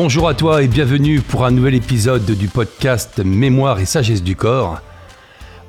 Bonjour 0.00 0.28
à 0.28 0.34
toi 0.34 0.62
et 0.62 0.68
bienvenue 0.68 1.20
pour 1.20 1.44
un 1.44 1.50
nouvel 1.50 1.74
épisode 1.74 2.24
du 2.24 2.46
podcast 2.46 3.18
Mémoire 3.18 3.80
et 3.80 3.84
sagesse 3.84 4.22
du 4.22 4.36
corps, 4.36 4.80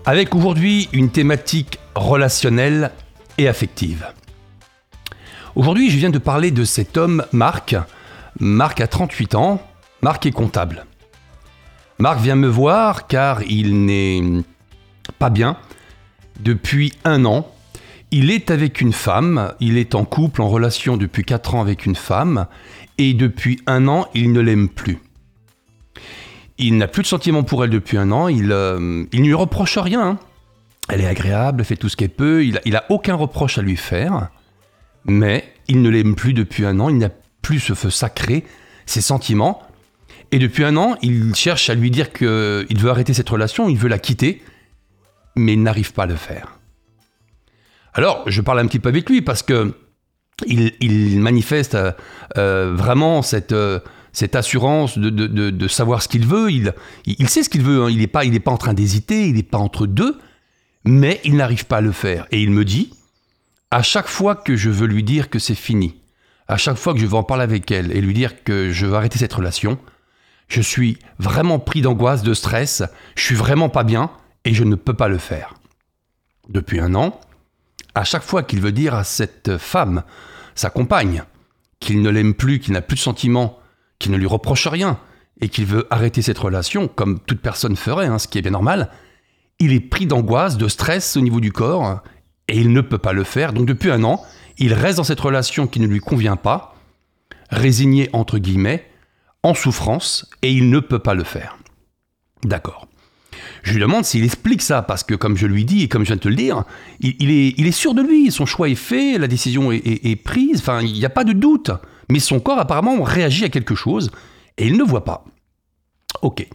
avec 0.06 0.36
aujourd'hui 0.36 0.88
une 0.94 1.10
thématique 1.10 1.80
relationnelle 1.96 2.92
et 3.40 3.48
affective. 3.48 4.06
Aujourd'hui, 5.56 5.90
je 5.90 5.98
viens 5.98 6.12
de 6.12 6.20
parler 6.20 6.52
de 6.52 6.64
cet 6.64 6.96
homme, 6.96 7.26
Marc. 7.32 7.76
Marc 8.40 8.82
a 8.82 8.88
38 8.88 9.34
ans, 9.34 9.64
Marc 10.04 10.28
est 10.28 10.32
comptable. 10.32 10.86
Marc 11.98 12.20
vient 12.20 12.36
me 12.36 12.48
voir 12.48 13.08
car 13.08 13.42
il 13.42 13.84
n'est 13.86 14.44
pas 15.18 15.32
bien 15.32 15.58
depuis 16.40 16.94
un 17.04 17.26
an. 17.26 17.52
Il 18.12 18.30
est 18.30 18.52
avec 18.52 18.80
une 18.80 18.94
femme, 18.94 19.54
il 19.60 19.78
est 19.78 19.96
en 19.96 20.06
couple, 20.06 20.44
en 20.44 20.50
relation 20.50 20.98
depuis 20.98 21.24
4 21.24 21.56
ans 21.56 21.62
avec 21.62 21.88
une 21.88 21.96
femme, 21.96 22.46
et 23.00 23.14
depuis 23.14 23.62
un 23.66 23.88
an, 23.88 24.08
il 24.14 24.32
ne 24.32 24.42
l'aime 24.42 24.70
plus. 24.70 25.00
Il 26.58 26.78
n'a 26.78 26.88
plus 26.88 27.02
de 27.02 27.08
sentiments 27.08 27.44
pour 27.44 27.64
elle 27.64 27.70
depuis 27.70 27.98
un 27.98 28.12
an, 28.12 28.28
il, 28.28 28.52
euh, 28.52 28.78
ne 28.80 29.20
lui 29.20 29.34
reproche 29.34 29.78
rien. 29.78 30.02
Hein. 30.02 30.20
Elle 30.90 31.02
est 31.02 31.08
agréable, 31.08 31.64
fait 31.64 31.78
tout 31.78 31.88
ce 31.88 31.96
qu'elle 31.96 32.10
peut, 32.10 32.44
il 32.44 32.60
n'a 32.66 32.84
aucun 32.90 33.16
reproche 33.16 33.58
à 33.58 33.62
lui 33.62 33.78
faire, 33.78 34.30
mais 35.06 35.52
il 35.70 35.82
ne 35.82 35.90
l'aime 35.90 36.16
plus 36.16 36.34
depuis 36.34 36.66
un 36.66 36.80
an, 36.80 36.90
il 36.90 36.98
n'a 36.98 37.10
plus 37.42 37.60
ce 37.60 37.74
feu 37.74 37.90
sacré, 37.90 38.44
ses 38.86 39.02
sentiments, 39.02 39.62
et 40.32 40.40
depuis 40.40 40.66
un 40.66 40.76
an, 40.76 40.98
il 41.02 41.34
cherche 41.36 41.70
à 41.70 41.76
lui 41.76 41.92
dire 41.92 42.12
qu'il 42.12 42.28
veut 42.28 42.90
arrêter 42.90 43.14
cette 43.14 43.30
relation, 43.30 43.70
il 43.70 43.78
veut 43.78 43.88
la 43.88 44.00
quitter, 44.00 44.44
mais 45.36 45.54
il 45.54 45.64
n'arrive 45.64 45.94
pas 45.94 46.04
à 46.04 46.08
le 46.08 46.16
faire. 46.16 46.60
Alors, 47.94 48.24
je 48.28 48.42
parle 48.42 48.60
un 48.60 48.68
petit 48.68 48.80
peu 48.80 48.90
avec 48.90 49.10
lui 49.10 49.22
parce 49.22 49.42
que 49.42 49.74
il, 50.48 51.20
manifeste 51.20 51.76
euh, 51.76 51.92
euh, 52.38 52.74
vraiment 52.76 53.22
cette, 53.22 53.52
euh, 53.52 53.80
assurance 54.34 54.98
de, 54.98 55.68
savoir 55.68 56.02
ce 56.02 56.08
qu'il 56.08 56.26
veut. 56.26 56.50
Il, 56.52 57.30
sait 57.30 57.44
ce 57.44 57.50
qu'il 57.50 57.62
veut. 57.62 57.84
Hein. 57.84 57.90
Il 57.90 58.00
n'est 58.00 58.08
pas, 58.08 58.24
pas 58.44 58.52
en 58.52 58.58
train 58.58 58.74
d'hésiter. 58.74 59.28
Il 59.28 59.36
n'est 59.36 59.44
pas 59.44 59.58
entre 59.58 59.88
deux. 59.88 60.18
Mais 60.86 61.20
il 61.24 61.36
n'arrive 61.36 61.66
pas 61.66 61.78
à 61.78 61.82
le 61.82 61.92
faire. 61.92 62.26
Et 62.32 62.42
il 62.42 62.52
me 62.52 62.66
dit, 62.66 62.94
à 63.72 63.82
chaque 63.82 64.08
fois 64.08 64.36
que 64.36 64.56
je 64.56 64.70
veux 64.70 64.88
lui 64.88 65.04
dire 65.04 65.30
que 65.30 65.40
c'est 65.40 65.56
fini, 65.56 65.96
à 66.48 66.58
chaque 66.58 66.78
fois 66.78 66.94
que 66.94 67.00
je 67.00 67.06
veux 67.06 67.16
en 67.16 67.24
parler 67.24 67.44
avec 67.44 67.70
elle 67.70 67.92
et 67.96 68.02
lui 68.02 68.14
dire 68.14 68.44
que 68.44 68.72
je 68.72 68.86
veux 68.86 68.96
arrêter 68.96 69.20
cette 69.20 69.34
relation, 69.34 69.78
je 70.48 70.62
suis 70.62 70.98
vraiment 71.20 71.60
pris 71.60 71.82
d'angoisse, 71.82 72.24
de 72.24 72.34
stress, 72.34 72.82
je 73.16 73.24
suis 73.24 73.36
vraiment 73.36 73.70
pas 73.70 73.84
bien 73.84 74.10
et 74.46 74.54
je 74.54 74.64
ne 74.64 74.76
peux 74.76 74.96
pas 74.96 75.08
le 75.08 75.20
faire. 75.20 75.54
Depuis 76.48 76.80
un 76.80 76.96
an, 76.96 77.20
à 77.96 78.04
chaque 78.04 78.24
fois 78.24 78.44
qu'il 78.44 78.62
veut 78.62 78.72
dire 78.72 78.94
à 78.94 79.04
cette 79.04 79.58
femme, 79.58 80.04
sa 80.56 80.70
compagne, 80.70 81.24
qu'il 81.80 82.02
ne 82.02 82.10
l'aime 82.10 82.34
plus, 82.34 82.60
qu'il 82.60 82.74
n'a 82.74 82.82
plus 82.82 82.96
de 82.96 83.02
sentiments, 83.02 83.60
qu'il 83.98 84.12
ne 84.12 84.18
lui 84.18 84.26
reproche 84.26 84.68
rien, 84.68 85.00
et 85.42 85.50
qu'il 85.50 85.66
veut 85.66 85.88
arrêter 85.90 86.22
cette 86.22 86.38
relation, 86.38 86.88
comme 86.88 87.20
toute 87.20 87.42
personne 87.42 87.76
ferait, 87.76 88.08
hein, 88.08 88.20
ce 88.20 88.28
qui 88.28 88.38
est 88.38 88.42
bien 88.42 88.52
normal, 88.52 88.92
il 89.60 89.74
est 89.74 89.80
pris 89.80 90.06
d'angoisse, 90.06 90.58
de 90.58 90.68
stress 90.68 91.16
au 91.18 91.22
niveau 91.22 91.40
du 91.40 91.52
corps, 91.52 92.02
et 92.48 92.58
il 92.58 92.74
ne 92.74 92.82
peut 92.82 92.98
pas 92.98 93.14
le 93.14 93.24
faire. 93.24 93.54
Donc 93.54 93.66
depuis 93.66 93.92
un 93.92 94.04
an, 94.04 94.26
il 94.58 94.74
reste 94.74 94.98
dans 94.98 95.04
cette 95.04 95.20
relation 95.20 95.68
qui 95.68 95.80
ne 95.80 95.88
lui 95.88 96.00
convient 96.00 96.36
pas, 96.36 96.76
résigné 97.50 98.10
entre 98.14 98.38
guillemets, 98.38 98.86
en 99.44 99.54
souffrance, 99.54 100.30
et 100.42 100.52
il 100.52 100.70
ne 100.70 100.80
peut 100.80 101.00
pas 101.00 101.14
le 101.14 101.24
faire. 101.24 101.58
D'accord. 102.44 102.89
Je 103.64 103.74
lui 103.74 103.82
demande 103.82 104.06
s'il 104.06 104.24
explique 104.24 104.62
ça, 104.62 104.82
parce 104.82 105.04
que 105.04 105.16
comme 105.16 105.38
je 105.38 105.48
lui 105.48 105.66
dis 105.66 105.84
et 105.84 105.88
comme 105.88 106.04
je 106.04 106.08
viens 106.08 106.16
de 106.16 106.22
te 106.22 106.30
le 106.30 106.36
dire, 106.36 106.64
il, 107.00 107.30
est, 107.32 107.72
sûr 107.72 107.94
de 107.94 108.02
lui, 108.02 108.32
son 108.32 108.46
choix 108.46 108.70
est 108.70 108.76
fait, 108.76 109.18
la 109.18 109.28
décision 109.28 109.72
est, 109.72 110.24
prise, 110.24 110.60
enfin, 110.60 110.82
il 110.82 110.94
n'y 110.94 111.06
a 111.06 111.10
pas 111.10 111.24
de 111.24 111.34
doute. 111.34 111.72
Mais 112.10 112.20
son 112.20 112.40
corps 112.40 112.60
apparemment 112.60 113.02
réagit 113.04 113.46
à 113.46 113.50
quelque 113.50 113.76
chose, 113.76 114.12
et 114.58 114.68
il 114.68 114.78
ne 114.78 114.84
voit 114.84 115.06
pas. 115.06 115.26
Ok. 116.22 116.48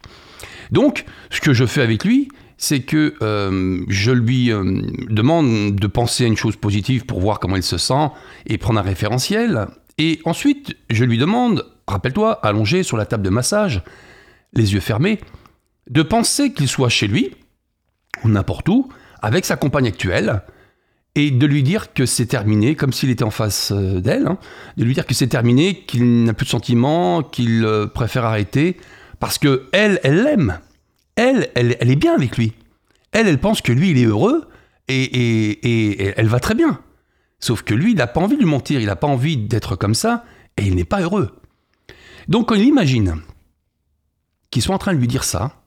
Donc, 0.70 1.04
ce 1.30 1.40
que 1.40 1.52
je 1.52 1.66
fais 1.66 1.82
avec 1.82 2.04
lui, 2.04 2.28
c'est 2.56 2.80
que 2.80 3.14
euh, 3.22 3.84
je 3.88 4.10
lui 4.10 4.50
euh, 4.50 4.82
demande 5.10 5.74
de 5.74 5.86
penser 5.86 6.24
à 6.24 6.26
une 6.26 6.36
chose 6.36 6.56
positive 6.56 7.04
pour 7.04 7.20
voir 7.20 7.38
comment 7.38 7.56
il 7.56 7.62
se 7.62 7.78
sent 7.78 8.10
et 8.46 8.58
prendre 8.58 8.80
un 8.80 8.82
référentiel. 8.82 9.66
Et 9.98 10.20
ensuite, 10.24 10.76
je 10.90 11.04
lui 11.04 11.18
demande, 11.18 11.66
rappelle-toi, 11.86 12.32
allongé 12.44 12.82
sur 12.82 12.96
la 12.96 13.06
table 13.06 13.22
de 13.22 13.30
massage, 13.30 13.82
les 14.52 14.72
yeux 14.72 14.80
fermés, 14.80 15.20
de 15.90 16.02
penser 16.02 16.52
qu'il 16.52 16.68
soit 16.68 16.88
chez 16.88 17.06
lui, 17.06 17.34
ou 18.22 18.28
n'importe 18.28 18.68
où, 18.68 18.88
avec 19.20 19.44
sa 19.44 19.56
compagne 19.56 19.86
actuelle, 19.86 20.42
et 21.14 21.30
de 21.30 21.46
lui 21.46 21.62
dire 21.62 21.92
que 21.92 22.06
c'est 22.06 22.26
terminé, 22.26 22.74
comme 22.74 22.92
s'il 22.92 23.10
était 23.10 23.24
en 23.24 23.30
face 23.30 23.72
euh, 23.72 24.00
d'elle, 24.00 24.26
hein, 24.26 24.38
de 24.76 24.84
lui 24.84 24.94
dire 24.94 25.06
que 25.06 25.14
c'est 25.14 25.28
terminé, 25.28 25.84
qu'il 25.86 26.24
n'a 26.24 26.34
plus 26.34 26.44
de 26.44 26.50
sentiments, 26.50 27.22
qu'il 27.22 27.64
euh, 27.64 27.86
préfère 27.86 28.24
arrêter, 28.24 28.76
parce 29.20 29.38
que 29.38 29.68
elle, 29.72 30.00
elle 30.02 30.24
l'aime. 30.24 30.58
Elle, 31.16 31.48
elle, 31.54 31.90
est 31.90 31.96
bien 31.96 32.14
avec 32.14 32.36
lui. 32.36 32.54
Elle, 33.12 33.28
elle 33.28 33.38
pense 33.38 33.62
que 33.62 33.70
lui, 33.70 33.90
il 33.90 33.98
est 33.98 34.06
heureux, 34.06 34.48
et, 34.88 35.04
et, 35.04 36.12
elle 36.16 36.26
va 36.26 36.40
très 36.40 36.54
bien. 36.54 36.80
Sauf 37.38 37.62
que 37.62 37.74
lui, 37.74 37.92
il 37.92 37.96
n'a 37.96 38.08
pas 38.08 38.20
envie 38.20 38.34
de 38.34 38.42
lui 38.42 38.50
mentir, 38.50 38.80
il 38.80 38.86
n'a 38.86 38.96
pas 38.96 39.06
envie 39.06 39.36
d'être 39.36 39.76
comme 39.76 39.94
ça, 39.94 40.24
et 40.56 40.66
il 40.66 40.74
n'est 40.74 40.84
pas 40.84 41.00
heureux. 41.00 41.30
Donc 42.26 42.50
il 42.54 42.62
imagine 42.62 43.20
qu'ils 44.50 44.62
sont 44.62 44.72
en 44.72 44.78
train 44.78 44.94
de 44.94 44.98
lui 44.98 45.06
dire 45.06 45.24
ça, 45.24 45.63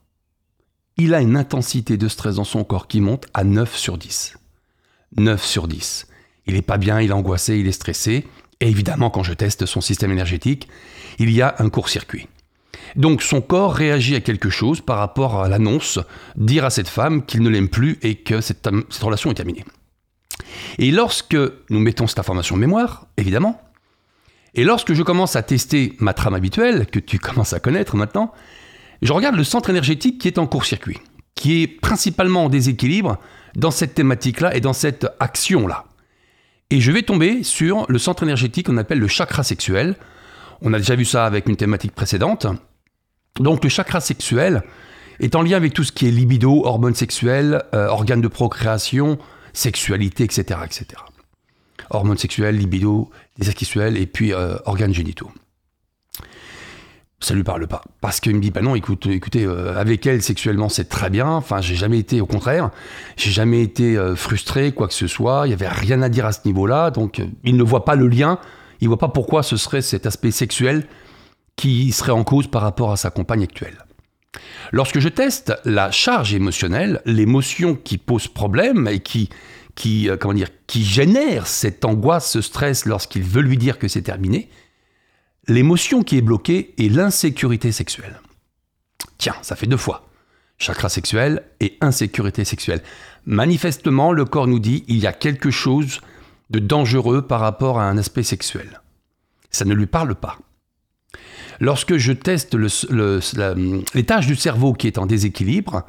il 0.98 1.14
a 1.14 1.22
une 1.22 1.38
intensité 1.38 1.98
de 1.98 2.08
stress 2.08 2.36
dans 2.36 2.44
son 2.44 2.64
corps 2.64 2.88
qui 2.88 3.02
monte 3.02 3.28
à 3.34 3.44
9 3.44 3.76
sur 3.76 3.98
10. 3.98 4.38
9 5.18 5.44
sur 5.44 5.68
10. 5.68 6.08
Il 6.48 6.56
n'est 6.56 6.62
pas 6.62 6.78
bien, 6.78 7.02
il 7.02 7.10
est 7.10 7.14
angoissé, 7.14 7.58
il 7.58 7.68
est 7.68 7.72
stressé. 7.72 8.26
Et 8.60 8.70
évidemment, 8.70 9.10
quand 9.10 9.24
je 9.24 9.34
teste 9.34 9.66
son 9.66 9.82
système 9.82 10.12
énergétique, 10.12 10.68
il 11.20 11.30
y 11.32 11.42
a 11.42 11.56
un 11.60 11.70
court-circuit. 11.70 12.28
Donc 12.96 13.22
son 13.22 13.42
corps 13.42 13.74
réagit 13.74 14.16
à 14.16 14.22
quelque 14.22 14.50
chose 14.50 14.82
par 14.82 14.98
rapport 14.98 15.44
à 15.44 15.50
l'annonce, 15.50 16.00
dire 16.36 16.66
à 16.66 16.70
cette 16.70 16.88
femme 16.88 17.26
qu'il 17.26 17.42
ne 17.42 17.50
l'aime 17.50 17.70
plus 17.70 18.00
et 18.02 18.16
que 18.16 18.42
cette, 18.42 18.68
cette, 18.90 19.04
relation 19.04 19.30
est 19.30 19.36
terminée. 19.36 19.66
Et 20.80 20.92
lorsque 20.92 21.38
nous 21.70 21.80
mettons 21.80 22.08
cette 22.08 22.20
information 22.20 22.56
en 22.56 22.60
mémoire, 22.60 23.08
évidemment, 23.18 23.62
et 24.56 24.64
lorsque 24.64 24.94
je 24.94 25.04
commence 25.04 25.36
à 25.36 25.44
tester 25.44 25.94
ma 26.00 26.14
trame 26.14 26.34
habituelle, 26.34 26.88
que 26.88 27.00
tu 27.00 27.20
commences 27.20 27.54
à 27.54 27.60
connaître 27.60 27.96
maintenant, 27.96 28.34
je 29.02 29.14
regarde 29.14 29.36
le 29.36 29.44
centre 29.44 29.70
énergétique 29.70 30.20
qui 30.20 30.28
est 30.28 30.38
en 30.38 30.48
court-circuit, 30.48 31.00
qui 31.36 31.62
est 31.64 31.68
principalement 31.68 32.46
en 32.46 32.50
déséquilibre 32.50 33.18
dans 33.56 33.72
cette 33.72 33.94
thématique-là 33.94 34.56
et 34.56 34.62
dans 34.62 34.74
cette 34.74 35.08
action-là. 35.20 35.86
Et 36.70 36.82
je 36.82 36.92
vais 36.92 37.04
tomber 37.04 37.44
sur 37.44 37.86
le 37.90 37.98
centre 37.98 38.24
énergétique 38.24 38.68
qu'on 38.68 38.78
appelle 38.78 39.00
le 39.00 39.08
chakra 39.08 39.44
sexuel. 39.44 39.96
On 40.62 40.74
a 40.74 40.80
déjà 40.80 40.96
vu 40.96 41.06
ça 41.06 41.26
avec 41.26 41.48
une 41.48 41.56
thématique 41.56 41.94
précédente. 41.94 42.48
Donc 43.40 43.64
le 43.64 43.70
chakra 43.70 44.02
sexuel 44.02 44.64
est 45.20 45.36
en 45.36 45.42
lien 45.42 45.56
avec 45.58 45.74
tout 45.74 45.84
ce 45.84 45.92
qui 45.92 46.08
est 46.08 46.12
libido, 46.12 46.66
hormones 46.66 46.96
sexuelles, 46.96 47.64
euh, 47.74 47.88
organes 47.88 48.22
de 48.22 48.28
procréation, 48.28 49.18
sexualité, 49.54 50.24
etc. 50.24 50.60
etc. 50.66 50.88
Hormones 51.90 52.18
sexuelles, 52.18 52.58
libido, 52.58 53.10
désir 53.38 53.56
et 53.96 54.06
puis 54.06 54.34
euh, 54.34 54.58
organes 54.66 54.94
génitaux 54.94 55.32
ça 57.20 57.34
lui 57.34 57.44
parle 57.44 57.68
pas. 57.68 57.82
Parce 58.00 58.20
qu'il 58.20 58.36
me 58.36 58.42
dit, 58.42 58.52
bah 58.52 58.62
non, 58.62 58.76
écoute, 58.76 59.08
écoutez, 59.08 59.44
euh, 59.44 59.76
avec 59.76 60.06
elle 60.06 60.22
sexuellement 60.22 60.70
c'est 60.70 60.88
très 60.88 61.10
bien. 61.10 61.28
Enfin, 61.28 61.62
j'ai 61.62 61.76
jamais 61.76 62.00
été, 62.00 62.22
au 62.22 62.28
contraire, 62.28 62.70
j'ai 63.16 63.32
jamais 63.32 63.62
été 63.62 63.98
euh, 63.98 64.16
frustré, 64.16 64.72
quoi 64.72 64.88
que 64.88 64.94
ce 64.94 65.08
soit. 65.08 65.44
Il 65.46 65.50
y 65.50 65.54
avait 65.54 65.68
rien 65.68 66.02
à 66.02 66.10
dire 66.10 66.26
à 66.26 66.32
ce 66.32 66.42
niveau-là. 66.46 66.92
Donc, 66.92 67.20
euh, 67.20 67.26
il 67.44 67.58
ne 67.58 67.64
voit 67.64 67.86
pas 67.86 67.96
le 67.96 68.08
lien. 68.08 68.40
Il 68.82 68.88
voit 68.88 69.00
pas 69.00 69.08
pourquoi 69.08 69.42
ce 69.42 69.58
serait 69.58 69.82
cet 69.82 70.06
aspect 70.06 70.30
sexuel 70.30 70.86
qui 71.56 71.92
serait 71.92 72.12
en 72.12 72.24
cause 72.24 72.46
par 72.48 72.62
rapport 72.62 72.92
à 72.92 72.98
sa 72.98 73.10
compagne 73.10 73.44
actuelle. 73.44 73.84
Lorsque 74.72 75.00
je 75.00 75.10
teste 75.10 75.54
la 75.66 75.90
charge 75.90 76.36
émotionnelle, 76.36 77.02
l'émotion 77.06 77.74
qui 77.74 77.98
pose 77.98 78.28
problème 78.28 78.88
et 78.88 79.00
qui, 79.00 79.30
qui, 79.74 80.08
comment 80.20 80.36
dire, 80.36 80.50
qui 80.68 80.84
génère 80.84 81.48
cette 81.48 81.84
angoisse, 81.84 82.30
ce 82.30 82.42
stress 82.42 82.86
lorsqu'il 82.86 83.24
veut 83.24 83.42
lui 83.42 83.58
dire 83.58 83.80
que 83.80 83.88
c'est 83.88 84.04
terminé, 84.04 84.50
L'émotion 85.48 86.04
qui 86.04 86.18
est 86.18 86.22
bloquée 86.22 86.74
est 86.78 86.90
l'insécurité 86.90 87.72
sexuelle. 87.72 88.20
Tiens, 89.18 89.36
ça 89.42 89.56
fait 89.56 89.68
deux 89.68 89.78
fois. 89.78 90.08
Chakra 90.58 90.90
sexuel 90.90 91.44
et 91.60 91.78
insécurité 91.80 92.44
sexuelle. 92.44 92.82
Manifestement, 93.26 94.12
le 94.12 94.26
corps 94.26 94.48
nous 94.48 94.60
dit 94.60 94.84
il 94.88 94.98
y 94.98 95.08
a 95.08 95.14
quelque 95.14 95.52
chose 95.52 96.02
de 96.50 96.60
dangereux 96.60 97.22
par 97.22 97.40
rapport 97.40 97.80
à 97.80 97.86
un 97.86 97.98
aspect 97.98 98.24
sexuel. 98.24 98.82
Ça 99.50 99.64
ne 99.66 99.74
lui 99.74 99.86
parle 99.86 100.16
pas. 100.16 100.38
Lorsque 101.60 101.98
je 101.98 102.12
teste 102.12 102.56
les 102.56 104.04
tâches 104.06 104.28
du 104.28 104.36
cerveau 104.36 104.74
qui 104.74 104.88
est 104.88 104.98
en 104.98 105.06
déséquilibre, 105.06 105.84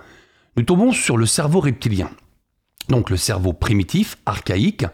nous 0.56 0.62
tombons 0.62 0.92
sur 0.92 1.16
le 1.16 1.26
cerveau 1.26 1.60
reptilien. 1.60 2.10
Donc 2.88 3.10
le 3.10 3.16
cerveau 3.16 3.52
primitif, 3.52 4.18
archaïque, 4.24 4.86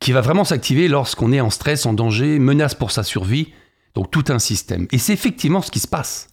qui 0.00 0.12
va 0.12 0.20
vraiment 0.20 0.44
s'activer 0.44 0.88
lorsqu'on 0.88 1.32
est 1.32 1.40
en 1.40 1.50
stress, 1.50 1.86
en 1.86 1.94
danger, 1.94 2.38
menace 2.38 2.74
pour 2.74 2.90
sa 2.90 3.02
survie, 3.02 3.52
donc 3.96 4.10
tout 4.10 4.24
un 4.28 4.38
système. 4.38 4.86
Et 4.92 4.98
c'est 4.98 5.14
effectivement 5.14 5.62
ce 5.62 5.70
qui 5.70 5.80
se 5.80 5.88
passe. 5.88 6.28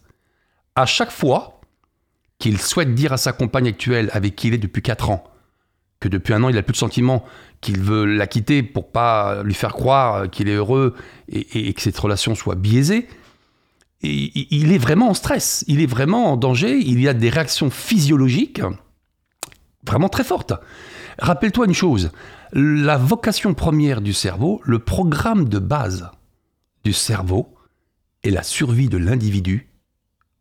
À 0.76 0.84
chaque 0.84 1.10
fois 1.10 1.60
qu'il 2.38 2.60
souhaite 2.60 2.94
dire 2.94 3.12
à 3.14 3.16
sa 3.16 3.32
compagne 3.32 3.66
actuelle 3.66 4.10
avec 4.12 4.36
qui 4.36 4.48
il 4.48 4.54
est 4.54 4.58
depuis 4.58 4.82
4 4.82 5.08
ans, 5.08 5.24
que 5.98 6.08
depuis 6.08 6.34
un 6.34 6.44
an 6.44 6.50
il 6.50 6.56
n'a 6.56 6.62
plus 6.62 6.72
de 6.72 6.78
sentiments, 6.78 7.24
qu'il 7.62 7.80
veut 7.80 8.04
la 8.04 8.26
quitter 8.26 8.62
pour 8.62 8.92
pas 8.92 9.42
lui 9.42 9.54
faire 9.54 9.72
croire 9.72 10.28
qu'il 10.30 10.48
est 10.50 10.54
heureux 10.54 10.94
et, 11.30 11.72
que 11.72 11.80
cette 11.80 11.98
relation 11.98 12.34
soit 12.34 12.54
biaisée, 12.54 13.08
il 14.02 14.70
est 14.70 14.78
vraiment 14.78 15.08
en 15.08 15.14
stress, 15.14 15.64
il 15.66 15.80
est 15.80 15.86
vraiment 15.86 16.32
en 16.32 16.36
danger, 16.36 16.76
il 16.76 17.00
y 17.00 17.08
a 17.08 17.14
des 17.14 17.30
réactions 17.30 17.70
physiologiques 17.70 18.60
vraiment 19.86 20.10
très 20.10 20.24
fortes. 20.24 20.52
Rappelle-toi 21.18 21.64
une 21.64 21.74
chose, 21.74 22.10
la 22.52 22.98
vocation 22.98 23.54
première 23.54 24.02
du 24.02 24.12
cerveau, 24.12 24.60
le 24.64 24.80
programme 24.80 25.48
de 25.48 25.58
base 25.58 26.10
du 26.84 26.92
cerveau 26.92 27.53
est 28.24 28.30
la 28.30 28.42
survie 28.42 28.88
de 28.88 28.96
l'individu 28.96 29.68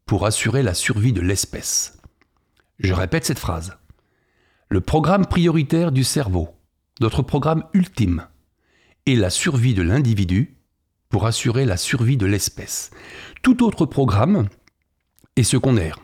pour 0.05 0.25
assurer 0.25 0.63
la 0.63 0.73
survie 0.73 1.13
de 1.13 1.21
l'espèce. 1.21 1.97
Je 2.79 2.93
répète 2.93 3.25
cette 3.25 3.39
phrase. 3.39 3.77
Le 4.69 4.81
programme 4.81 5.25
prioritaire 5.25 5.91
du 5.91 6.03
cerveau, 6.03 6.49
notre 7.01 7.21
programme 7.21 7.65
ultime, 7.73 8.25
est 9.05 9.15
la 9.15 9.29
survie 9.29 9.73
de 9.73 9.81
l'individu 9.81 10.57
pour 11.09 11.25
assurer 11.25 11.65
la 11.65 11.77
survie 11.77 12.17
de 12.17 12.25
l'espèce. 12.25 12.89
Tout 13.41 13.63
autre 13.63 13.85
programme 13.85 14.47
est 15.35 15.43
secondaire. 15.43 15.99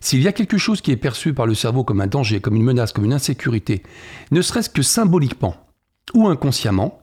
S'il 0.00 0.20
y 0.20 0.28
a 0.28 0.32
quelque 0.32 0.58
chose 0.58 0.80
qui 0.80 0.90
est 0.90 0.96
perçu 0.96 1.32
par 1.32 1.46
le 1.46 1.54
cerveau 1.54 1.84
comme 1.84 2.00
un 2.00 2.08
danger, 2.08 2.40
comme 2.40 2.56
une 2.56 2.64
menace, 2.64 2.92
comme 2.92 3.04
une 3.04 3.12
insécurité, 3.12 3.84
ne 4.32 4.42
serait-ce 4.42 4.68
que 4.68 4.82
symboliquement 4.82 5.56
ou 6.14 6.26
inconsciemment, 6.26 7.00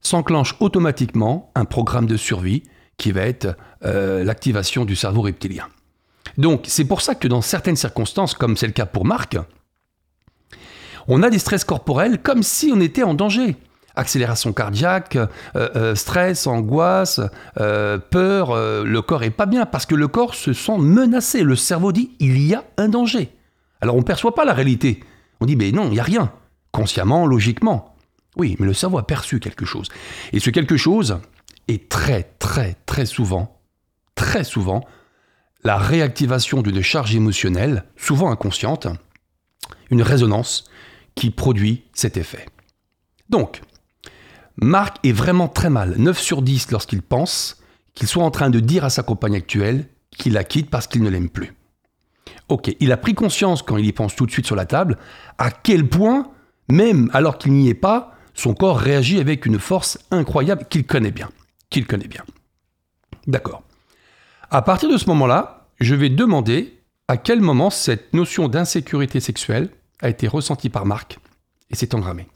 s'enclenche 0.00 0.56
automatiquement 0.60 1.52
un 1.54 1.64
programme 1.64 2.06
de 2.06 2.16
survie 2.16 2.64
qui 2.98 3.12
va 3.12 3.22
être 3.22 3.56
euh, 3.84 4.24
l'activation 4.24 4.84
du 4.84 4.96
cerveau 4.96 5.22
reptilien. 5.22 5.66
Donc 6.36 6.64
c'est 6.66 6.84
pour 6.84 7.00
ça 7.00 7.14
que 7.14 7.28
dans 7.28 7.40
certaines 7.40 7.76
circonstances, 7.76 8.34
comme 8.34 8.56
c'est 8.56 8.66
le 8.66 8.72
cas 8.72 8.86
pour 8.86 9.04
Marc, 9.04 9.38
on 11.06 11.22
a 11.22 11.30
des 11.30 11.38
stress 11.38 11.64
corporels 11.64 12.20
comme 12.20 12.42
si 12.42 12.70
on 12.74 12.80
était 12.80 13.04
en 13.04 13.14
danger 13.14 13.56
accélération 13.96 14.52
cardiaque, 14.52 15.16
euh, 15.16 15.26
euh, 15.56 15.94
stress, 15.96 16.46
angoisse, 16.46 17.20
peur, 17.56 18.54
le 18.84 19.00
corps 19.00 19.24
est 19.24 19.30
pas 19.30 19.46
bien 19.46 19.66
parce 19.66 19.86
que 19.86 19.96
le 19.96 20.06
corps 20.06 20.36
se 20.36 20.52
sent 20.52 20.78
menacé. 20.78 21.42
Le 21.42 21.56
cerveau 21.56 21.90
dit 21.90 22.12
il 22.20 22.40
y 22.40 22.54
a 22.54 22.62
un 22.76 22.88
danger. 22.88 23.32
Alors 23.80 23.96
on 23.96 23.98
ne 23.98 24.04
perçoit 24.04 24.36
pas 24.36 24.44
la 24.44 24.52
réalité. 24.52 25.02
On 25.40 25.46
dit 25.46 25.56
mais 25.56 25.72
non, 25.72 25.86
il 25.86 25.94
n'y 25.94 26.00
a 26.00 26.04
rien. 26.04 26.30
Consciemment, 26.70 27.26
logiquement. 27.26 27.96
Oui, 28.36 28.54
mais 28.60 28.66
le 28.66 28.72
cerveau 28.72 28.98
a 28.98 29.06
perçu 29.06 29.40
quelque 29.40 29.64
chose. 29.64 29.88
Et 30.32 30.38
ce 30.38 30.50
quelque 30.50 30.76
chose 30.76 31.18
est 31.68 31.88
très, 31.88 32.24
très, 32.38 32.76
très 32.86 33.06
souvent, 33.06 33.60
très 34.14 34.44
souvent, 34.44 34.84
la 35.64 35.76
réactivation 35.76 36.62
d'une 36.62 36.82
charge 36.82 37.14
émotionnelle, 37.14 37.84
souvent 37.96 38.30
inconsciente, 38.30 38.88
une 39.90 40.02
résonance 40.02 40.64
qui 41.14 41.30
produit 41.30 41.84
cet 41.92 42.16
effet. 42.16 42.46
Donc, 43.28 43.60
Marc 44.56 44.96
est 45.04 45.12
vraiment 45.12 45.48
très 45.48 45.70
mal, 45.70 45.94
9 45.98 46.18
sur 46.18 46.42
10 46.42 46.70
lorsqu'il 46.70 47.02
pense 47.02 47.62
qu'il 47.94 48.08
soit 48.08 48.24
en 48.24 48.30
train 48.30 48.50
de 48.50 48.60
dire 48.60 48.84
à 48.84 48.90
sa 48.90 49.02
compagne 49.02 49.36
actuelle 49.36 49.88
qu'il 50.10 50.32
la 50.32 50.44
quitte 50.44 50.70
parce 50.70 50.86
qu'il 50.86 51.02
ne 51.02 51.10
l'aime 51.10 51.28
plus. 51.28 51.54
Ok, 52.48 52.74
il 52.80 52.92
a 52.92 52.96
pris 52.96 53.14
conscience 53.14 53.62
quand 53.62 53.76
il 53.76 53.84
y 53.84 53.92
pense 53.92 54.16
tout 54.16 54.26
de 54.26 54.30
suite 54.30 54.46
sur 54.46 54.56
la 54.56 54.66
table, 54.66 54.96
à 55.36 55.50
quel 55.50 55.88
point, 55.88 56.30
même 56.68 57.10
alors 57.12 57.38
qu'il 57.38 57.52
n'y 57.52 57.68
est 57.68 57.74
pas, 57.74 58.14
son 58.34 58.54
corps 58.54 58.78
réagit 58.78 59.20
avec 59.20 59.46
une 59.46 59.58
force 59.58 59.98
incroyable 60.10 60.66
qu'il 60.70 60.86
connaît 60.86 61.10
bien. 61.10 61.28
Qu'il 61.70 61.86
connaît 61.86 62.08
bien. 62.08 62.24
D'accord. 63.26 63.62
À 64.50 64.62
partir 64.62 64.90
de 64.90 64.96
ce 64.96 65.06
moment-là, 65.06 65.68
je 65.80 65.94
vais 65.94 66.08
demander 66.08 66.80
à 67.08 67.16
quel 67.16 67.40
moment 67.40 67.70
cette 67.70 68.14
notion 68.14 68.48
d'insécurité 68.48 69.20
sexuelle 69.20 69.70
a 70.00 70.08
été 70.08 70.28
ressentie 70.28 70.70
par 70.70 70.86
Marc 70.86 71.18
et 71.70 71.76
s'est 71.76 71.94
engrammée. 71.94 72.28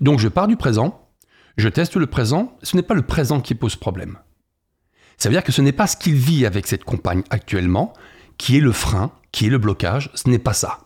Donc 0.00 0.18
je 0.18 0.28
pars 0.28 0.48
du 0.48 0.56
présent, 0.56 1.08
je 1.56 1.68
teste 1.68 1.96
le 1.96 2.06
présent, 2.06 2.56
ce 2.62 2.76
n'est 2.76 2.82
pas 2.82 2.94
le 2.94 3.02
présent 3.02 3.40
qui 3.40 3.54
pose 3.54 3.76
problème. 3.76 4.18
Ça 5.16 5.28
veut 5.28 5.34
dire 5.34 5.44
que 5.44 5.52
ce 5.52 5.62
n'est 5.62 5.72
pas 5.72 5.86
ce 5.86 5.96
qu'il 5.96 6.14
vit 6.14 6.44
avec 6.44 6.66
cette 6.66 6.84
compagne 6.84 7.22
actuellement 7.30 7.92
qui 8.36 8.56
est 8.56 8.60
le 8.60 8.72
frein, 8.72 9.12
qui 9.32 9.46
est 9.46 9.50
le 9.50 9.58
blocage, 9.58 10.10
ce 10.14 10.28
n'est 10.28 10.38
pas 10.38 10.54
ça. 10.54 10.80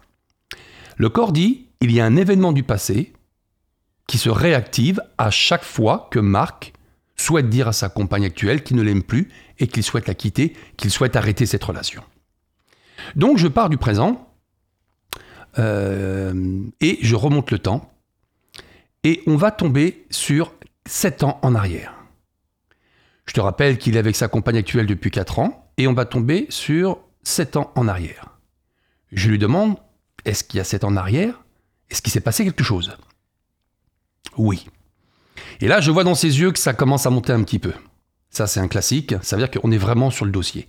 Le 0.96 1.08
corps 1.08 1.32
dit, 1.32 1.68
il 1.80 1.92
y 1.92 2.00
a 2.00 2.04
un 2.04 2.16
événement 2.16 2.52
du 2.52 2.62
passé 2.62 3.12
qui 4.06 4.18
se 4.18 4.30
réactive 4.30 5.00
à 5.16 5.30
chaque 5.30 5.64
fois 5.64 6.08
que 6.10 6.18
Marc 6.18 6.72
souhaite 7.18 7.48
dire 7.48 7.68
à 7.68 7.72
sa 7.72 7.88
compagne 7.88 8.24
actuelle 8.24 8.62
qu'il 8.62 8.76
ne 8.76 8.82
l'aime 8.82 9.02
plus 9.02 9.28
et 9.58 9.66
qu'il 9.66 9.82
souhaite 9.82 10.08
la 10.08 10.14
quitter, 10.14 10.54
qu'il 10.76 10.90
souhaite 10.90 11.16
arrêter 11.16 11.46
cette 11.46 11.64
relation. 11.64 12.02
Donc 13.16 13.38
je 13.38 13.48
pars 13.48 13.68
du 13.68 13.76
présent 13.76 14.32
euh, 15.58 16.62
et 16.80 16.98
je 17.02 17.14
remonte 17.14 17.50
le 17.50 17.58
temps 17.58 17.92
et 19.04 19.22
on 19.26 19.36
va 19.36 19.50
tomber 19.50 20.06
sur 20.10 20.54
7 20.86 21.24
ans 21.24 21.38
en 21.42 21.54
arrière. 21.54 21.94
Je 23.26 23.34
te 23.34 23.40
rappelle 23.40 23.76
qu'il 23.76 23.96
est 23.96 23.98
avec 23.98 24.16
sa 24.16 24.28
compagne 24.28 24.56
actuelle 24.56 24.86
depuis 24.86 25.10
4 25.10 25.38
ans, 25.38 25.70
et 25.76 25.86
on 25.86 25.92
va 25.92 26.06
tomber 26.06 26.46
sur 26.48 26.98
7 27.24 27.56
ans 27.56 27.72
en 27.76 27.86
arrière. 27.86 28.38
Je 29.12 29.28
lui 29.28 29.38
demande, 29.38 29.76
est-ce 30.24 30.42
qu'il 30.42 30.58
y 30.58 30.60
a 30.60 30.64
7 30.64 30.84
ans 30.84 30.88
en 30.88 30.96
arrière? 30.96 31.44
Est-ce 31.90 32.00
qu'il 32.00 32.12
s'est 32.12 32.20
passé 32.20 32.44
quelque 32.44 32.64
chose? 32.64 32.96
Oui. 34.38 34.66
Et 35.60 35.68
là, 35.68 35.80
je 35.80 35.90
vois 35.90 36.04
dans 36.04 36.14
ses 36.14 36.40
yeux 36.40 36.52
que 36.52 36.58
ça 36.58 36.74
commence 36.74 37.06
à 37.06 37.10
monter 37.10 37.32
un 37.32 37.42
petit 37.42 37.58
peu. 37.58 37.72
Ça, 38.30 38.46
c'est 38.46 38.60
un 38.60 38.68
classique, 38.68 39.14
ça 39.22 39.36
veut 39.36 39.46
dire 39.46 39.60
qu'on 39.60 39.70
est 39.72 39.78
vraiment 39.78 40.10
sur 40.10 40.24
le 40.24 40.30
dossier. 40.30 40.66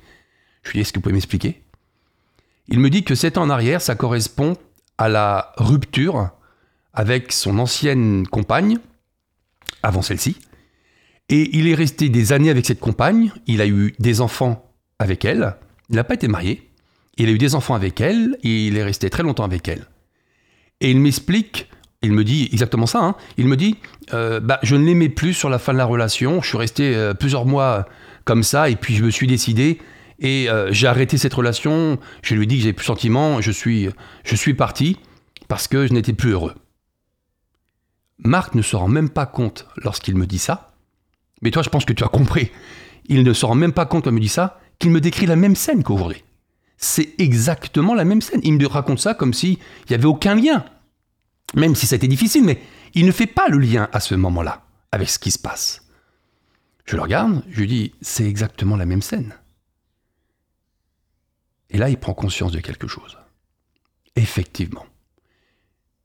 Je 0.63 0.71
lui 0.71 0.77
dis, 0.77 0.81
est-ce 0.81 0.93
que 0.93 0.99
vous 0.99 1.03
pouvez 1.03 1.13
m'expliquer? 1.13 1.61
Il 2.67 2.79
me 2.79 2.89
dit 2.89 3.03
que 3.03 3.15
7 3.15 3.37
ans 3.37 3.43
en 3.43 3.49
arrière, 3.49 3.81
ça 3.81 3.95
correspond 3.95 4.55
à 4.97 5.09
la 5.09 5.53
rupture 5.57 6.29
avec 6.93 7.31
son 7.31 7.59
ancienne 7.59 8.27
compagne, 8.27 8.77
avant 9.83 10.01
celle-ci. 10.01 10.37
Et 11.29 11.57
il 11.57 11.67
est 11.67 11.75
resté 11.75 12.09
des 12.09 12.33
années 12.33 12.49
avec 12.49 12.65
cette 12.65 12.79
compagne, 12.79 13.31
il 13.45 13.61
a 13.61 13.67
eu 13.67 13.93
des 13.99 14.21
enfants 14.21 14.71
avec 14.97 15.25
elle, 15.25 15.55
il 15.89 15.95
n'a 15.95 16.03
pas 16.03 16.15
été 16.15 16.27
marié, 16.27 16.69
il 17.17 17.29
a 17.29 17.31
eu 17.31 17.37
des 17.37 17.55
enfants 17.55 17.75
avec 17.75 18.01
elle, 18.01 18.37
il 18.43 18.77
est 18.77 18.83
resté 18.83 19.09
très 19.09 19.23
longtemps 19.23 19.43
avec 19.43 19.67
elle. 19.67 19.85
Et 20.81 20.91
il 20.91 20.99
m'explique, 20.99 21.69
il 22.01 22.13
me 22.13 22.24
dit 22.24 22.50
exactement 22.51 22.86
ça, 22.86 23.00
hein, 23.00 23.16
il 23.38 23.48
me 23.48 23.57
dit, 23.57 23.78
euh, 24.13 24.40
bah, 24.40 24.60
je 24.63 24.75
ne 24.75 24.86
l'aimais 24.86 25.10
plus 25.10 25.34
sur 25.34 25.50
la 25.50 25.60
fin 25.60 25.74
de 25.74 25.78
la 25.78 25.86
relation, 25.86 26.42
je 26.42 26.48
suis 26.48 26.57
resté 26.57 26.96
euh, 26.96 27.13
plusieurs 27.13 27.46
mois 27.46 27.86
comme 28.24 28.44
ça, 28.44 28.69
et 28.69 28.75
puis 28.75 28.96
je 28.96 29.04
me 29.04 29.10
suis 29.10 29.28
décidé, 29.28 29.80
et 30.19 30.50
euh, 30.50 30.72
j'ai 30.72 30.88
arrêté 30.88 31.18
cette 31.18 31.34
relation, 31.34 32.00
je 32.22 32.36
lui 32.36 32.44
ai 32.44 32.46
dit 32.46 32.58
que 32.58 32.63
j'ai 32.63 32.74
plus 32.74 32.86
sentiment, 32.86 33.41
je 33.41 33.51
suis, 33.51 33.89
je 34.24 34.36
suis 34.36 34.53
parti, 34.53 34.98
parce 35.48 35.68
que 35.68 35.88
je 35.88 35.94
n'étais 35.94 36.13
plus 36.13 36.32
heureux. 36.32 36.56
Marc 38.20 38.56
ne 38.56 38.62
se 38.62 38.75
rend 38.75 38.88
même 38.88 39.10
pas 39.10 39.25
compte 39.25 39.65
lorsqu'il 39.77 40.15
me 40.15 40.25
dit 40.25 40.39
ça, 40.39 40.72
mais 41.41 41.51
toi 41.51 41.63
je 41.63 41.70
pense 41.70 41.86
que 41.86 41.94
tu 41.94 42.03
as 42.03 42.10
compris, 42.10 42.51
il 43.08 43.24
ne 43.24 43.34
se 43.34 43.46
rend 43.46 43.56
même 43.56 43.74
pas 43.74 43.86
compte 43.86 44.06
quand 44.06 44.12
il 44.12 44.15
me 44.15 44.20
dit 44.22 44.29
ça, 44.29 44.60
qu'il 44.77 44.91
me 44.91 45.01
décrit 45.01 45.25
la 45.25 45.36
même 45.36 45.56
scène 45.56 45.84
qu'aujourd'hui. 45.84 46.24
C'est 46.77 47.15
exactement 47.18 47.94
la 47.94 48.06
même 48.06 48.22
scène. 48.22 48.39
Il 48.44 48.53
me 48.53 48.65
raconte 48.65 49.00
ça 49.00 49.13
comme 49.13 49.34
s'il 49.34 49.58
n'y 49.89 49.96
avait 49.96 50.06
aucun 50.06 50.36
lien. 50.36 50.63
Même 51.56 51.75
si 51.75 51.88
ça 51.88 51.96
a 51.96 51.98
été 51.98 52.08
difficile, 52.08 52.44
mais 52.44 52.62
il 52.94 53.06
ne 53.06 53.12
fait 53.12 53.27
pas 53.27 53.48
le 53.48 53.58
lien 53.58 53.89
à 53.91 54.00
ce 54.00 54.15
moment-là 54.15 54.65
avec 54.91 55.10
ce 55.10 55.20
qui 55.20 55.32
se 55.32 55.39
passe. 55.39 55.86
Je 56.86 56.96
le 56.96 57.01
regarde, 57.01 57.44
je 57.50 57.60
lui 57.60 57.68
dis, 57.68 57.94
c'est 58.01 58.25
exactement 58.25 58.75
la 58.75 58.86
même 58.86 59.01
scène. 59.01 59.36
Et 61.70 61.77
là, 61.77 61.89
il 61.89 61.98
prend 61.98 62.13
conscience 62.13 62.51
de 62.51 62.60
quelque 62.60 62.88
chose. 62.88 63.18
Effectivement. 64.15 64.86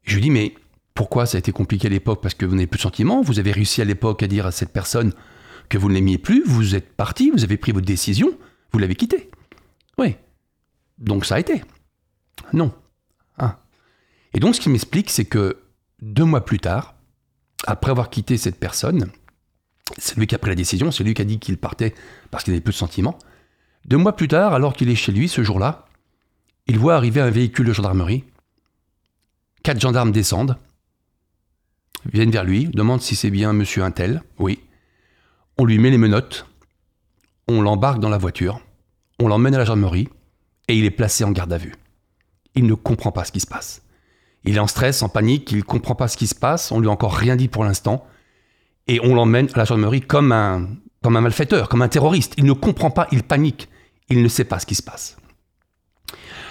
Je 0.03 0.17
lui 0.17 0.23
dis, 0.23 0.31
mais 0.31 0.55
pourquoi 0.93 1.27
ça 1.27 1.37
a 1.37 1.39
été 1.39 1.53
compliqué 1.53 1.87
à 1.87 1.91
l'époque? 1.91 2.23
Parce 2.23 2.35
que 2.35 2.45
vous 2.45 2.55
n'avez 2.55 2.67
plus 2.67 2.77
de 2.77 2.83
sentiments, 2.83 3.23
vous 3.23 3.39
avez 3.39 3.53
réussi 3.53 3.81
à 3.81 3.85
l'époque 3.85 4.23
à 4.23 4.27
dire 4.27 4.47
à 4.47 4.53
cette 4.53 4.73
personne 4.73 5.13
que 5.69 5.79
vous 5.79 5.89
ne 5.89 5.95
l'aimiez 5.95 6.19
plus, 6.19 6.43
vous 6.45 6.75
êtes 6.75 6.95
parti, 6.95 7.31
vous 7.31 7.45
avez 7.45 7.57
pris 7.57 7.73
votre 7.73 7.87
décision, 7.87 8.39
vous 8.73 8.79
l'avez 8.79 8.95
quitté. 8.95 9.31
Oui. 9.99 10.17
Donc 10.99 11.25
ça 11.25 11.37
a 11.37 11.41
été. 11.41 11.63
Non. 12.53 12.73
Ah. 13.39 13.64
Et 14.35 14.41
donc 14.41 14.55
ce 14.55 14.61
qui 14.61 14.69
m'explique, 14.69 15.11
c'est 15.11 15.25
que 15.25 15.63
deux 16.03 16.25
mois 16.25 16.45
plus 16.45 16.59
tard, 16.59 16.95
après 17.67 17.91
avoir 17.91 18.11
quitté 18.11 18.37
cette 18.37 18.59
personne, 18.59 19.11
c'est 19.99 20.17
lui 20.17 20.27
qui 20.27 20.35
a 20.35 20.39
pris 20.39 20.51
la 20.51 20.57
décision, 20.57 20.91
c'est 20.91 21.05
lui 21.05 21.15
qui 21.15 21.23
a 21.23 21.25
dit 21.25 21.39
qu'il 21.39 21.57
partait 21.57 21.95
parce 22.31 22.45
qu'il 22.45 22.53
n'avait 22.53 22.63
plus 22.63 22.73
de 22.73 22.79
sentiments. 22.79 23.19
Deux 23.87 23.97
mois 23.97 24.17
plus 24.17 24.29
tard, 24.29 24.55
alors 24.55 24.75
qu'il 24.75 24.91
est 24.91 24.95
chez 24.95 25.13
lui 25.13 25.29
ce 25.29 25.43
jour-là, 25.43 25.87
il 26.67 26.79
voit 26.79 26.97
arriver 26.97 27.21
un 27.21 27.31
véhicule 27.31 27.67
de 27.67 27.73
gendarmerie. 27.73 28.25
Quatre 29.63 29.81
gendarmes 29.81 30.13
descendent, 30.13 30.57
viennent 32.13 32.31
vers 32.31 32.45
lui, 32.45 32.67
demandent 32.69 33.03
si 33.03 33.17
c'est 33.17 33.31
bien 33.31 33.53
monsieur 33.53 33.83
Intel. 33.83 34.23
Oui. 34.39 34.61
On 35.59 35.65
lui 35.65 35.79
met 35.79 35.91
les 35.91 35.99
menottes, 35.99 36.47
on 37.47 37.63
l'embarque 37.63 38.01
dans 38.01 38.09
la 38.09 38.19
voiture, 38.19 38.61
on 39.21 39.29
l'emmène 39.29 39.55
à 39.55 39.59
la 39.59 39.65
gendarmerie 39.65 40.09
et 40.69 40.77
il 40.77 40.85
est 40.85 40.91
placé 40.91 41.23
en 41.25 41.31
garde 41.31 41.53
à 41.53 41.59
vue. 41.59 41.75
Il 42.55 42.67
ne 42.67 42.75
comprend 42.75 43.13
pas 43.13 43.25
ce 43.25 43.33
qui 43.33 43.41
se 43.41 43.47
passe. 43.47 43.84
Il 44.45 44.57
est 44.57 44.61
en 44.61 44.67
stress, 44.67 45.03
en 45.03 45.09
panique, 45.09 45.53
il 45.53 45.59
ne 45.59 45.63
comprend 45.63 45.95
pas 45.95 46.09
ce 46.09 46.17
qui 46.17 46.27
se 46.27 46.35
passe, 46.35 46.71
on 46.71 46.81
lui 46.81 46.89
a 46.89 46.91
encore 46.91 47.15
rien 47.15 47.37
dit 47.37 47.49
pour 47.49 47.65
l'instant 47.65 48.07
et 48.87 49.01
on 49.03 49.15
l'emmène 49.15 49.49
à 49.55 49.59
la 49.59 49.65
gendarmerie 49.65 50.03
comme 50.03 50.33
un, 50.33 50.69
comme 51.03 51.17
un 51.17 51.21
malfaiteur, 51.21 51.69
comme 51.69 51.83
un 51.83 51.89
terroriste. 51.89 52.35
Il 52.37 52.45
ne 52.45 52.53
comprend 52.53 52.91
pas, 52.91 53.09
il 53.13 53.23
panique, 53.23 53.69
il 54.09 54.23
ne 54.23 54.29
sait 54.29 54.45
pas 54.45 54.59
ce 54.59 54.67
qui 54.67 54.75
se 54.75 54.83
passe. 54.83 55.17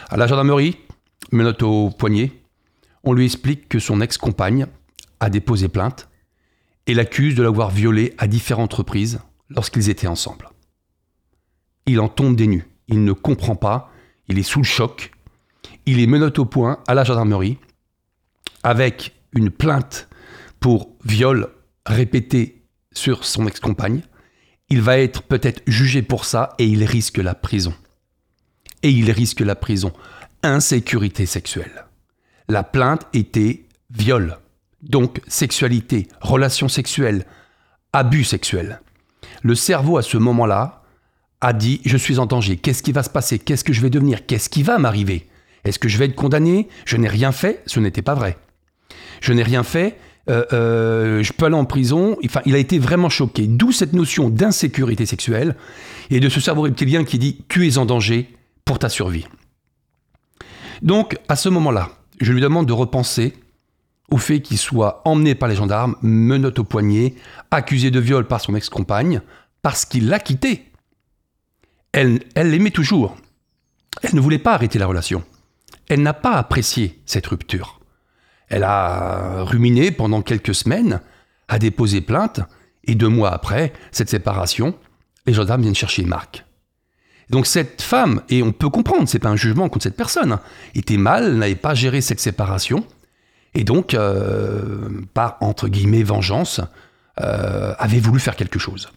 À 0.10 0.18
la 0.18 0.28
gendarmerie, 0.28 0.78
menottes 1.32 1.64
au 1.64 1.92
poignet, 1.92 2.32
on 3.04 3.14
lui 3.14 3.26
explique 3.26 3.70
que 3.70 3.80
son 3.80 4.02
ex-compagne 4.02 4.68
a 5.20 5.30
déposé 5.30 5.68
plainte 5.68 6.10
et 6.88 6.94
l'accuse 6.94 7.36
de 7.36 7.44
l'avoir 7.44 7.70
violé 7.70 8.14
à 8.18 8.28
différentes 8.28 8.74
reprises 8.74 9.22
lorsqu'ils 9.50 9.90
étaient 9.90 10.08
ensemble. 10.08 10.50
il 11.86 12.00
en 12.00 12.08
tombe 12.08 12.36
des. 12.36 12.64
Il 12.88 13.04
ne 13.04 13.14
comprend 13.14 13.56
pas, 13.56 13.92
il 14.28 14.40
est 14.40 14.44
sous 14.44 14.60
le 14.60 14.66
choc, 14.66 15.12
il 15.86 16.00
est 16.00 16.08
menotte 16.08 16.40
au 16.40 16.46
point 16.46 16.80
à 16.88 16.94
la 16.94 17.04
gendarmerie 17.04 17.58
avec 18.64 19.14
une 19.34 19.50
plainte 19.50 20.08
pour 20.60 20.96
viol 21.04 21.50
répété 21.86 22.64
sur 22.94 23.26
son 23.26 23.48
ex-compagne. 23.48 24.02
Il 24.70 24.82
va 24.82 24.98
être 24.98 25.24
peut-être 25.24 25.62
jugé 25.68 26.02
pour 26.02 26.26
ça 26.26 26.56
et 26.58 26.66
il 26.66 26.84
risque 26.84 27.18
la 27.18 27.36
prison. 27.36 27.74
Et 28.82 28.90
il 28.90 29.12
risque 29.12 29.42
la 29.42 29.56
prison. 29.56 29.94
Insécurité 30.42 31.26
sexuelle. 31.26 31.86
La 32.48 32.64
plainte 32.64 33.08
était 33.14 33.66
viol. 33.92 34.38
Donc 34.82 35.22
sexualité, 35.28 36.08
relation 36.22 36.68
sexuelle, 36.68 37.26
abus 37.94 38.26
sexuel. 38.26 38.82
Le 39.42 39.56
cerveau 39.56 39.98
à 39.98 40.02
ce 40.02 40.18
moment-là 40.18 40.84
a 41.42 41.54
dit 41.54 41.82
je 41.86 41.98
suis 41.98 42.20
en 42.20 42.26
danger, 42.26 42.58
qu'est-ce 42.58 42.84
qui 42.84 42.92
va 42.92 43.04
se 43.04 43.10
passer, 43.10 43.40
qu'est-ce 43.40 43.64
que 43.64 43.74
je 43.74 43.82
vais 43.82 43.90
devenir, 43.90 44.26
qu'est-ce 44.26 44.50
qui 44.50 44.64
va 44.64 44.78
m'arriver? 44.80 45.30
Est-ce 45.64 45.80
que 45.80 45.88
je 45.88 45.98
vais 45.98 46.06
être 46.06 46.16
condamné? 46.16 46.68
Je 46.86 46.98
n'ai 46.98 47.08
rien 47.08 47.32
fait, 47.32 47.64
ce 47.66 47.80
n'était 47.80 48.02
pas 48.02 48.16
vrai. 48.16 48.38
Je 49.22 49.34
n'ai 49.34 49.44
rien 49.44 49.64
fait, 49.64 49.98
euh, 50.30 50.46
euh, 50.54 51.24
je 51.24 51.34
peux 51.34 51.46
aller 51.46 51.56
en 51.56 51.66
prison. 51.66 52.18
Il 52.46 52.56
a 52.56 52.58
été 52.58 52.80
vraiment 52.80 53.10
choqué. 53.10 53.48
D'où 53.48 53.72
cette 53.72 53.94
notion 53.94 54.30
d'insécurité 54.30 55.06
sexuelle 55.06 55.56
et 56.10 56.20
de 56.20 56.30
ce 56.30 56.40
cerveau 56.40 56.62
reptilien 56.62 57.04
qui 57.04 57.20
dit 57.20 57.40
tu 57.50 57.68
es 57.68 57.78
en 57.78 57.86
danger 57.86 58.30
pour 58.66 58.80
ta 58.80 58.90
survie. 58.90 59.26
Donc, 60.82 61.18
à 61.28 61.36
ce 61.36 61.50
moment-là, 61.50 61.90
je 62.20 62.32
lui 62.34 62.42
demande 62.42 62.68
de 62.68 62.74
repenser 62.74 63.34
au 64.12 64.18
fait 64.18 64.42
qu'il 64.42 64.58
soit 64.58 65.02
emmené 65.06 65.34
par 65.36 65.50
les 65.50 65.56
gendarmes, 65.56 65.96
menotte 66.02 66.60
au 66.60 66.64
poignet, 66.64 67.16
accusé 67.52 67.90
de 67.90 68.00
viol 68.00 68.28
par 68.28 68.42
son 68.42 68.56
ex-compagne, 68.56 69.22
parce 69.62 69.86
qu'il 69.86 70.08
l'a 70.08 70.20
quitté. 70.20 70.72
Elle 71.94 72.20
l'aimait 72.36 72.72
toujours. 72.72 73.16
Elle 74.02 74.16
ne 74.16 74.20
voulait 74.20 74.40
pas 74.40 74.54
arrêter 74.54 74.80
la 74.80 74.88
relation. 74.88 75.24
Elle 75.90 76.02
n'a 76.02 76.14
pas 76.14 76.34
apprécié 76.34 77.02
cette 77.06 77.28
rupture. 77.28 77.80
Elle 78.54 78.66
a 78.66 79.42
ruminé 79.46 79.90
pendant 79.90 80.22
quelques 80.22 80.54
semaines, 80.54 81.02
a 81.48 81.58
déposé 81.58 82.02
plainte, 82.02 82.40
et 82.84 82.94
deux 82.94 83.08
mois 83.08 83.34
après 83.34 83.74
cette 83.92 84.12
séparation, 84.12 84.76
les 85.26 85.34
gendarmes 85.34 85.64
viennent 85.64 85.74
chercher 85.74 86.04
Marc. 86.04 86.46
Donc 87.32 87.48
cette 87.48 87.82
femme, 87.82 88.22
et 88.30 88.44
on 88.44 88.52
peut 88.52 88.70
comprendre, 88.70 89.10
c'est 89.10 89.18
pas 89.18 89.30
un 89.30 89.36
jugement 89.36 89.70
contre 89.70 89.86
cette 89.86 89.98
personne, 89.98 90.34
hein, 90.34 90.40
était 90.76 90.98
mal, 90.98 91.34
n'avait 91.34 91.56
pas 91.56 91.74
géré 91.74 92.00
cette 92.00 92.20
séparation, 92.20 92.86
et 93.56 93.64
donc, 93.64 93.96
euh, 93.96 94.88
par 95.16 95.38
entre 95.42 95.68
guillemets 95.68 96.04
vengeance, 96.04 96.62
euh, 97.22 97.74
avait 97.80 98.00
voulu 98.00 98.20
faire 98.20 98.36
quelque 98.36 98.60
chose. 98.60 98.92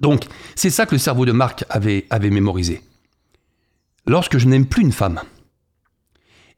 Donc, 0.00 0.24
c'est 0.56 0.70
ça 0.70 0.84
que 0.84 0.96
le 0.96 0.98
cerveau 0.98 1.26
de 1.26 1.32
Marc 1.32 1.64
avait, 1.70 2.06
avait 2.10 2.30
mémorisé. 2.30 2.82
Lorsque 4.04 4.38
je 4.38 4.48
n'aime 4.48 4.66
plus 4.66 4.82
une 4.82 4.90
femme, 4.90 5.20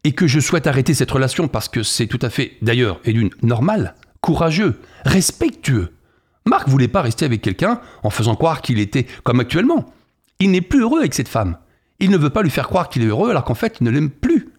et 0.06 0.12
que 0.12 0.28
je 0.28 0.38
souhaite 0.38 0.68
arrêter 0.68 0.94
cette 0.94 1.10
relation 1.10 1.48
parce 1.48 1.68
que 1.68 1.82
c'est 1.82 2.06
tout 2.06 2.20
à 2.22 2.30
fait, 2.30 2.58
d'ailleurs, 2.62 3.00
et 3.04 3.12
d'une 3.12 3.30
normale, 3.42 3.96
courageux, 4.20 4.78
respectueux. 5.04 5.96
Marc 6.44 6.68
voulait 6.68 6.86
pas 6.86 7.02
rester 7.02 7.24
avec 7.24 7.42
quelqu'un 7.42 7.80
en 8.04 8.10
faisant 8.10 8.36
croire 8.36 8.62
qu'il 8.62 8.78
était 8.78 9.08
comme 9.24 9.40
actuellement. 9.40 9.92
Il 10.38 10.52
n'est 10.52 10.60
plus 10.60 10.82
heureux 10.82 11.00
avec 11.00 11.12
cette 11.12 11.26
femme. 11.26 11.58
Il 11.98 12.12
ne 12.12 12.16
veut 12.16 12.30
pas 12.30 12.42
lui 12.42 12.50
faire 12.50 12.68
croire 12.68 12.88
qu'il 12.88 13.02
est 13.02 13.06
heureux 13.06 13.30
alors 13.30 13.42
qu'en 13.42 13.56
fait 13.56 13.78
il 13.80 13.84
ne 13.84 13.90
l'aime 13.90 14.10
plus. 14.10 14.50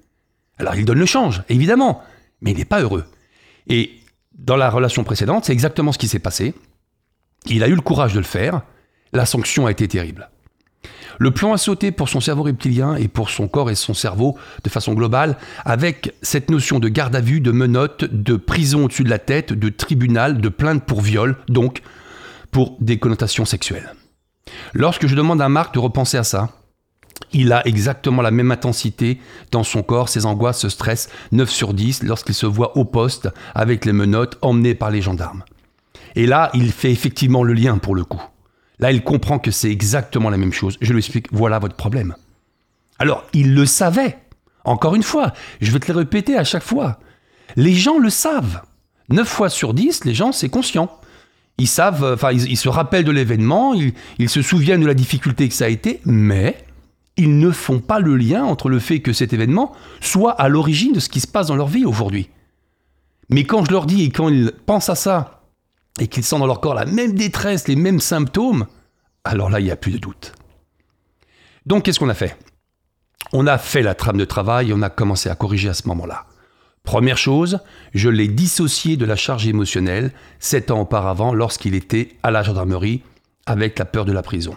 Alors 0.57 0.75
il 0.75 0.83
donne 0.83 0.99
le 0.99 1.05
change, 1.05 1.43
évidemment, 1.47 2.03
mais 2.41 2.51
il 2.51 2.57
n'est 2.57 2.65
pas 2.65 2.81
heureux. 2.81 3.05
Et 3.67 4.01
dans 4.33 4.57
la 4.57 4.69
relation 4.69 5.05
précédente, 5.05 5.45
c'est 5.45 5.53
exactement 5.53 5.93
ce 5.93 5.97
qui 5.97 6.09
s'est 6.09 6.19
passé. 6.19 6.55
Il 7.45 7.63
a 7.63 7.69
eu 7.69 7.75
le 7.75 7.79
courage 7.79 8.11
de 8.11 8.19
le 8.19 8.25
faire. 8.25 8.63
La 9.13 9.25
sanction 9.25 9.65
a 9.65 9.71
été 9.71 9.87
terrible. 9.87 10.29
Le 11.19 11.31
plan 11.31 11.53
a 11.53 11.57
sauté 11.57 11.91
pour 11.91 12.09
son 12.09 12.19
cerveau 12.19 12.43
reptilien 12.43 12.95
et 12.95 13.07
pour 13.07 13.29
son 13.29 13.47
corps 13.47 13.69
et 13.69 13.75
son 13.75 13.93
cerveau 13.93 14.37
de 14.63 14.69
façon 14.69 14.93
globale, 14.93 15.37
avec 15.65 16.13
cette 16.21 16.51
notion 16.51 16.79
de 16.79 16.89
garde 16.89 17.15
à 17.15 17.21
vue, 17.21 17.41
de 17.41 17.51
menottes, 17.51 18.05
de 18.05 18.35
prison 18.35 18.85
au-dessus 18.85 19.03
de 19.03 19.09
la 19.09 19.19
tête, 19.19 19.53
de 19.53 19.69
tribunal, 19.69 20.39
de 20.39 20.49
plainte 20.49 20.83
pour 20.83 21.01
viol, 21.01 21.37
donc 21.47 21.81
pour 22.51 22.77
des 22.79 22.99
connotations 22.99 23.45
sexuelles. 23.45 23.93
Lorsque 24.73 25.07
je 25.07 25.15
demande 25.15 25.41
à 25.41 25.49
Marc 25.49 25.73
de 25.73 25.79
repenser 25.79 26.17
à 26.17 26.23
ça, 26.23 26.49
il 27.33 27.51
a 27.51 27.65
exactement 27.67 28.21
la 28.21 28.31
même 28.31 28.51
intensité 28.51 29.19
dans 29.51 29.63
son 29.63 29.83
corps, 29.83 30.09
ses 30.09 30.25
angoisses, 30.25 30.59
ce 30.59 30.69
stress, 30.69 31.09
9 31.31 31.49
sur 31.49 31.73
10, 31.73 32.03
lorsqu'il 32.03 32.35
se 32.35 32.45
voit 32.45 32.77
au 32.77 32.85
poste 32.85 33.29
avec 33.55 33.85
les 33.85 33.93
menottes 33.93 34.37
emmenées 34.41 34.75
par 34.75 34.91
les 34.91 35.01
gendarmes. 35.01 35.43
Et 36.15 36.25
là, 36.25 36.51
il 36.53 36.71
fait 36.71 36.91
effectivement 36.91 37.43
le 37.43 37.53
lien 37.53 37.77
pour 37.77 37.95
le 37.95 38.03
coup. 38.03 38.21
Là, 38.79 38.91
il 38.91 39.03
comprend 39.03 39.39
que 39.39 39.51
c'est 39.51 39.71
exactement 39.71 40.29
la 40.29 40.37
même 40.37 40.53
chose. 40.53 40.77
Je 40.81 40.91
lui 40.91 40.99
explique, 40.99 41.27
voilà 41.31 41.59
votre 41.59 41.75
problème. 41.75 42.15
Alors, 42.99 43.25
il 43.33 43.53
le 43.53 43.65
savait. 43.65 44.17
Encore 44.65 44.95
une 44.95 45.03
fois, 45.03 45.33
je 45.61 45.71
vais 45.71 45.79
te 45.79 45.91
le 45.91 45.97
répéter 45.97 46.37
à 46.37 46.43
chaque 46.43 46.63
fois. 46.63 46.99
Les 47.55 47.73
gens 47.73 47.97
le 47.97 48.09
savent. 48.09 48.61
9 49.09 49.27
fois 49.27 49.49
sur 49.49 49.73
10, 49.73 50.05
les 50.05 50.13
gens, 50.13 50.31
c'est 50.31 50.49
conscient. 50.49 50.91
Ils 51.57 51.67
savent, 51.67 52.13
enfin, 52.13 52.31
ils, 52.31 52.57
se 52.57 52.69
rappellent 52.69 53.05
de 53.05 53.11
l'événement, 53.11 53.73
ils 54.19 54.29
se 54.29 54.41
souviennent 54.41 54.81
de 54.81 54.87
la 54.87 54.93
difficulté 54.93 55.47
que 55.47 55.55
ça 55.55 55.65
a 55.65 55.69
été, 55.69 56.01
mais 56.05 56.57
ils 57.15 57.39
ne 57.39 57.49
font 57.49 57.79
pas 57.79 57.99
le 57.99 58.15
lien 58.15 58.43
entre 58.43 58.69
le 58.69 58.79
fait 58.79 58.99
que 58.99 59.11
cet 59.11 59.33
événement 59.33 59.71
soit 60.01 60.33
à 60.33 60.49
l'origine 60.49 60.93
de 60.93 60.99
ce 60.99 61.09
qui 61.09 61.19
se 61.19 61.27
passe 61.27 61.47
dans 61.47 61.55
leur 61.55 61.67
vie 61.67 61.85
aujourd'hui. 61.85 62.29
Mais 63.29 63.43
quand 63.43 63.65
je 63.65 63.71
leur 63.71 63.87
dis 63.87 64.03
et 64.03 64.09
quand 64.11 64.29
ils 64.29 64.51
pensent 64.65 64.89
à 64.89 64.95
ça, 64.95 65.36
et 65.99 66.07
qu'ils 66.07 66.23
sentent 66.23 66.41
dans 66.41 66.47
leur 66.47 66.61
corps 66.61 66.73
la 66.73 66.85
même 66.85 67.13
détresse, 67.13 67.67
les 67.67 67.75
mêmes 67.75 67.99
symptômes, 67.99 68.67
alors 69.23 69.49
là, 69.49 69.59
il 69.59 69.65
n'y 69.65 69.71
a 69.71 69.75
plus 69.75 69.91
de 69.91 69.97
doute. 69.97 70.33
Donc, 71.65 71.83
qu'est-ce 71.83 71.99
qu'on 71.99 72.09
a 72.09 72.13
fait? 72.13 72.37
On 73.33 73.47
a 73.47 73.57
fait 73.57 73.81
la 73.81 73.95
trame 73.95 74.17
de 74.17 74.25
travail 74.25 74.69
et 74.69 74.73
on 74.73 74.81
a 74.81 74.89
commencé 74.89 75.29
à 75.29 75.35
corriger 75.35 75.69
à 75.69 75.73
ce 75.73 75.87
moment-là. 75.87 76.25
Première 76.83 77.17
chose, 77.17 77.59
je 77.93 78.07
l'ai 78.07 78.29
dissocié 78.29 78.95
de 78.95 79.03
la 79.03 79.17
charge 79.17 79.45
émotionnelle 79.45 80.13
sept 80.39 80.71
ans 80.71 80.79
auparavant 80.79 81.33
lorsqu'il 81.33 81.75
était 81.75 82.15
à 82.23 82.31
la 82.31 82.43
gendarmerie 82.43 83.01
avec 83.45 83.77
la 83.77 83.83
peur 83.83 84.05
de 84.05 84.13
la 84.13 84.21
prison. 84.21 84.55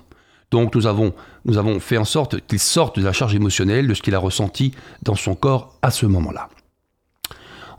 Donc 0.52 0.74
nous 0.76 0.86
avons, 0.86 1.12
nous 1.44 1.58
avons 1.58 1.80
fait 1.80 1.96
en 1.96 2.04
sorte 2.04 2.46
qu'il 2.46 2.60
sorte 2.60 2.98
de 2.98 3.04
la 3.04 3.12
charge 3.12 3.34
émotionnelle, 3.34 3.88
de 3.88 3.94
ce 3.94 4.02
qu'il 4.02 4.14
a 4.14 4.20
ressenti 4.20 4.72
dans 5.02 5.16
son 5.16 5.34
corps 5.34 5.76
à 5.82 5.90
ce 5.90 6.06
moment-là. 6.06 6.48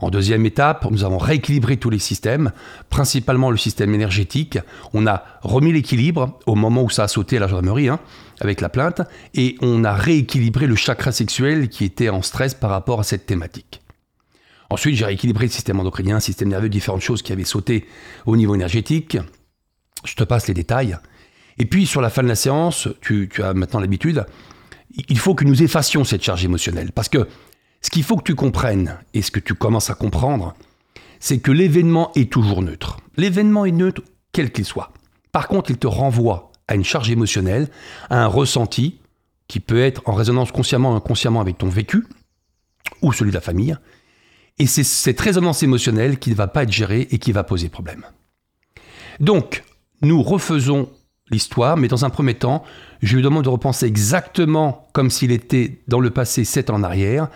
En 0.02 0.10
deuxième 0.10 0.44
étape, 0.44 0.84
nous 0.90 1.04
avons 1.04 1.16
rééquilibré 1.16 1.76
tous 1.76 1.88
les 1.88 2.00
systèmes, 2.00 2.50
principalement 2.90 3.52
le 3.52 3.56
système 3.56 3.94
énergétique. 3.94 4.58
On 4.92 5.06
a 5.06 5.22
remis 5.42 5.72
l'équilibre 5.72 6.40
au 6.46 6.56
moment 6.56 6.82
où 6.82 6.90
ça 6.90 7.04
a 7.04 7.08
sauté 7.08 7.36
à 7.36 7.40
la 7.40 7.46
gendarmerie, 7.46 7.88
hein, 7.88 8.00
avec 8.40 8.60
la 8.60 8.68
plainte, 8.68 9.02
et 9.34 9.54
on 9.60 9.84
a 9.84 9.92
rééquilibré 9.94 10.66
le 10.66 10.74
chakra 10.74 11.12
sexuel 11.12 11.68
qui 11.68 11.84
était 11.84 12.08
en 12.08 12.20
stress 12.20 12.52
par 12.52 12.70
rapport 12.70 12.98
à 12.98 13.04
cette 13.04 13.26
thématique. 13.26 13.80
Ensuite, 14.70 14.96
j'ai 14.96 15.04
rééquilibré 15.04 15.46
le 15.46 15.52
système 15.52 15.78
endocrinien, 15.78 16.16
le 16.16 16.20
système 16.20 16.48
nerveux, 16.48 16.68
différentes 16.68 17.02
choses 17.02 17.22
qui 17.22 17.32
avaient 17.32 17.44
sauté 17.44 17.86
au 18.26 18.36
niveau 18.36 18.56
énergétique. 18.56 19.18
Je 20.04 20.16
te 20.16 20.24
passe 20.24 20.48
les 20.48 20.54
détails. 20.54 20.98
Et 21.58 21.64
puis 21.64 21.86
sur 21.86 22.00
la 22.00 22.10
fin 22.10 22.24
de 22.24 22.28
la 22.28 22.34
séance, 22.34 22.88
tu, 23.02 23.30
as 23.40 23.54
maintenant 23.54 23.78
l'habitude, 23.78 24.26
il 25.08 25.18
faut 25.18 25.36
que 25.36 25.44
nous 25.44 25.62
effacions 25.62 26.02
cette 26.02 26.24
charge 26.24 26.44
émotionnelle. 26.44 26.90
Parce 26.90 27.08
que 27.08 27.28
ce 27.82 27.90
qu'il 27.90 28.04
faut 28.04 28.16
que 28.16 28.22
tu 28.22 28.34
comprennes, 28.34 28.98
et 29.12 29.22
ce 29.22 29.30
que 29.30 29.40
tu 29.40 29.54
commences 29.54 29.90
à 29.90 29.94
comprendre, 29.94 30.54
c'est 31.20 31.38
que 31.38 31.50
l'événement 31.50 32.10
est 32.14 32.32
toujours 32.32 32.62
neutre. 32.62 32.98
L'événement 33.16 33.64
est 33.64 33.72
neutre, 33.72 34.02
quel 34.32 34.50
qu'il 34.50 34.64
soit. 34.64 34.92
Par 35.32 35.48
contre, 35.48 35.70
il 35.70 35.78
te 35.78 35.86
renvoie 35.86 36.52
à 36.68 36.74
une 36.74 36.84
charge 36.84 37.10
émotionnelle, 37.10 37.68
à 38.08 38.22
un 38.22 38.26
ressenti, 38.26 38.98
qui 39.48 39.60
peut 39.60 39.80
être 39.80 40.02
en 40.06 40.14
résonance 40.14 40.52
consciemment 40.52 40.92
ou 40.92 40.96
inconsciemment 40.96 41.40
avec 41.40 41.58
ton 41.58 41.68
vécu, 41.68 42.06
ou 43.02 43.12
celui 43.12 43.30
de 43.30 43.36
la 43.36 43.40
famille. 43.40 43.76
Et 44.58 44.66
c'est 44.66 44.84
cette 44.84 45.20
résonance 45.20 45.62
émotionnelle 45.62 46.18
qui 46.18 46.30
ne 46.30 46.34
va 46.34 46.46
pas 46.46 46.62
être 46.62 46.72
gérée 46.72 47.08
et 47.10 47.18
qui 47.18 47.32
va 47.32 47.44
poser 47.44 47.68
problème. 47.68 48.04
Donc, 49.20 49.64
nous 50.02 50.22
refaisons 50.22 50.88
l'histoire, 51.30 51.76
mais 51.76 51.88
dans 51.88 52.04
un 52.04 52.10
premier 52.10 52.34
temps, 52.34 52.64
je 53.00 53.16
lui 53.16 53.22
demande 53.22 53.44
de 53.44 53.48
repenser 53.48 53.86
exactement 53.86 54.88
comme 54.92 55.10
s'il 55.10 55.32
était 55.32 55.82
dans 55.88 56.00
le 56.00 56.10
passé 56.10 56.44
sept 56.44 56.70
ans 56.70 56.74
en 56.74 56.82
arrière, 56.82 57.28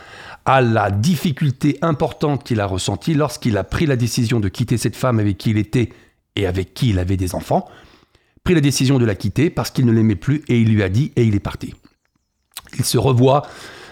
à 0.46 0.60
la 0.60 0.90
difficulté 0.90 1.76
importante 1.82 2.44
qu'il 2.44 2.60
a 2.60 2.66
ressentie 2.66 3.14
lorsqu'il 3.14 3.56
a 3.58 3.64
pris 3.64 3.84
la 3.84 3.96
décision 3.96 4.40
de 4.40 4.48
quitter 4.48 4.78
cette 4.78 4.96
femme 4.96 5.18
avec 5.18 5.36
qui 5.38 5.50
il 5.50 5.58
était 5.58 5.90
et 6.36 6.46
avec 6.46 6.72
qui 6.72 6.90
il 6.90 6.98
avait 6.98 7.16
des 7.16 7.34
enfants, 7.34 7.68
pris 8.44 8.54
la 8.54 8.60
décision 8.60 8.98
de 8.98 9.04
la 9.04 9.14
quitter 9.14 9.50
parce 9.50 9.70
qu'il 9.70 9.84
ne 9.84 9.92
l'aimait 9.92 10.14
plus 10.16 10.42
et 10.48 10.60
il 10.60 10.72
lui 10.72 10.82
a 10.82 10.88
dit 10.88 11.12
et 11.16 11.24
il 11.24 11.34
est 11.34 11.40
parti. 11.40 11.74
Il 12.78 12.84
se 12.84 12.96
revoit, 12.96 13.42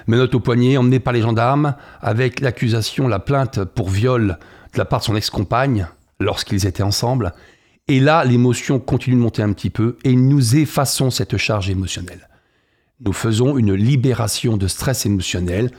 menotte 0.07 0.35
au 0.35 0.41
poignet, 0.41 0.77
emmené 0.77 1.01
par 1.01 1.13
les 1.13 1.23
gendarmes, 1.23 1.75
avec 2.01 2.41
l'accusation, 2.41 3.09
la 3.09 3.19
plainte 3.19 3.65
pour 3.65 3.91
viol 3.91 4.39
de 4.73 4.79
la 4.79 4.85
part 4.85 5.01
de 5.01 5.05
son 5.05 5.17
ex-compagne 5.17 5.89
lorsqu'ils 6.21 6.67
étaient 6.67 6.83
ensemble, 6.83 7.33
et 7.87 8.01
là, 8.01 8.25
l'émotion 8.25 8.79
continue 8.79 9.17
de 9.17 9.21
monter 9.21 9.43
un 9.43 9.53
petit 9.53 9.69
peu 9.69 9.99
et 10.05 10.17
nous 10.17 10.57
effaçons 10.57 11.11
cette 11.11 11.37
charge 11.37 11.69
émotionnelle. 11.69 12.29
Nous 13.01 13.13
faisons 13.13 13.59
une 13.59 13.75
libération 13.75 14.57
de 14.57 14.69
stress 14.69 15.05
émotionnel. 15.05 15.71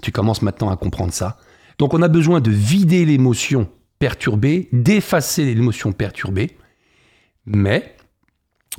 Tu 0.00 0.12
commences 0.12 0.42
maintenant 0.42 0.70
à 0.70 0.76
comprendre 0.76 1.12
ça. 1.12 1.36
Donc 1.78 1.94
on 1.94 2.02
a 2.02 2.08
besoin 2.08 2.40
de 2.40 2.50
vider 2.50 3.04
l'émotion 3.04 3.68
perturbée, 3.98 4.68
d'effacer 4.72 5.54
l'émotion 5.54 5.92
perturbée. 5.92 6.56
Mais 7.46 7.96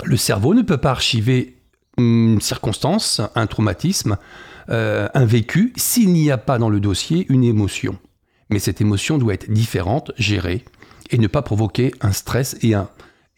le 0.04 0.18
cerveau 0.18 0.54
ne 0.54 0.62
peut 0.62 0.78
pas 0.78 0.92
archiver 0.92 1.58
une 1.98 2.42
circonstance, 2.42 3.22
un 3.36 3.48
traumatisme, 3.48 4.18
euh, 4.70 5.08
un 5.14 5.26
vécu, 5.26 5.74
s'il 5.76 6.12
n'y 6.14 6.32
a 6.32 6.38
pas 6.38 6.58
dans 6.58 6.70
le 6.70 6.80
dossier 6.80 7.26
une 7.30 7.44
émotion. 7.44 7.98
Mais 8.50 8.60
cette 8.60 8.82
émotion 8.82 9.18
doit 9.18 9.34
être 9.34 9.52
différente, 9.52 10.12
gérée, 10.18 10.64
et 11.12 11.18
ne 11.18 11.28
pas 11.28 11.42
provoquer 11.42 11.94
un 12.02 12.12
stress 12.12 12.58
et 12.62 12.74
un, 12.74 12.90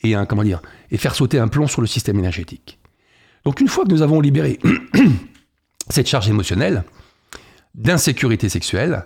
et 0.02 0.16
un 0.16 0.26
comment 0.26 0.44
dire, 0.44 0.62
et 0.92 0.98
faire 0.98 1.16
sauter 1.16 1.40
un 1.40 1.48
plomb 1.48 1.68
sur 1.68 1.82
le 1.82 1.88
système 1.88 2.18
énergétique. 2.20 2.80
Donc 3.44 3.60
une 3.60 3.68
fois 3.68 3.84
que 3.84 3.92
nous 3.92 4.02
avons 4.02 4.22
libéré 4.22 4.60
cette 5.90 6.08
charge 6.08 6.30
émotionnelle 6.30 6.84
d'insécurité 7.76 8.50
sexuelle, 8.50 9.06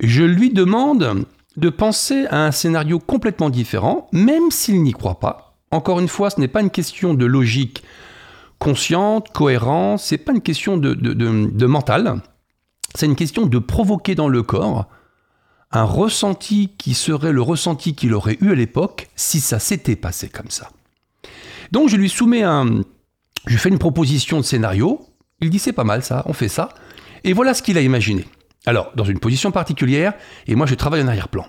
je 0.00 0.22
lui 0.22 0.52
demande 0.52 1.26
de 1.56 1.70
penser 1.70 2.26
à 2.26 2.44
un 2.44 2.52
scénario 2.52 2.98
complètement 2.98 3.50
différent, 3.50 4.08
même 4.12 4.50
s'il 4.50 4.82
n'y 4.82 4.92
croit 4.92 5.20
pas. 5.20 5.58
Encore 5.70 6.00
une 6.00 6.08
fois, 6.08 6.30
ce 6.30 6.38
n'est 6.38 6.48
pas 6.48 6.60
une 6.60 6.70
question 6.70 7.14
de 7.14 7.24
logique 7.24 7.82
consciente, 8.58 9.32
cohérente, 9.32 10.00
c'est 10.00 10.18
pas 10.18 10.32
une 10.32 10.42
question 10.42 10.76
de, 10.76 10.94
de 10.94 11.66
mental, 11.66 12.22
c'est 12.94 13.06
une 13.06 13.16
question 13.16 13.46
de 13.46 13.58
provoquer 13.58 14.14
dans 14.14 14.28
le 14.28 14.42
corps 14.42 14.86
un 15.72 15.84
ressenti 15.84 16.70
qui 16.78 16.94
serait 16.94 17.32
le 17.32 17.42
ressenti 17.42 17.94
qu'il 17.94 18.14
aurait 18.14 18.38
eu 18.40 18.52
à 18.52 18.54
l'époque 18.54 19.08
si 19.16 19.40
ça 19.40 19.58
s'était 19.58 19.96
passé 19.96 20.28
comme 20.28 20.50
ça. 20.50 20.70
Donc 21.72 21.88
je 21.88 21.96
lui 21.96 22.08
soumets 22.08 22.42
un... 22.42 22.82
Je 23.46 23.58
fais 23.58 23.68
une 23.68 23.78
proposition 23.78 24.38
de 24.38 24.44
scénario, 24.44 25.06
il 25.40 25.50
dit 25.50 25.58
c'est 25.58 25.72
pas 25.72 25.84
mal 25.84 26.02
ça, 26.02 26.22
on 26.26 26.32
fait 26.32 26.48
ça, 26.48 26.70
et 27.24 27.32
voilà 27.32 27.54
ce 27.54 27.62
qu'il 27.62 27.78
a 27.78 27.80
imaginé. 27.80 28.24
Alors, 28.66 28.92
dans 28.96 29.04
une 29.04 29.20
position 29.20 29.52
particulière, 29.52 30.14
et 30.46 30.54
moi 30.54 30.66
je 30.66 30.74
travaille 30.74 31.02
en 31.02 31.08
arrière-plan. 31.08 31.46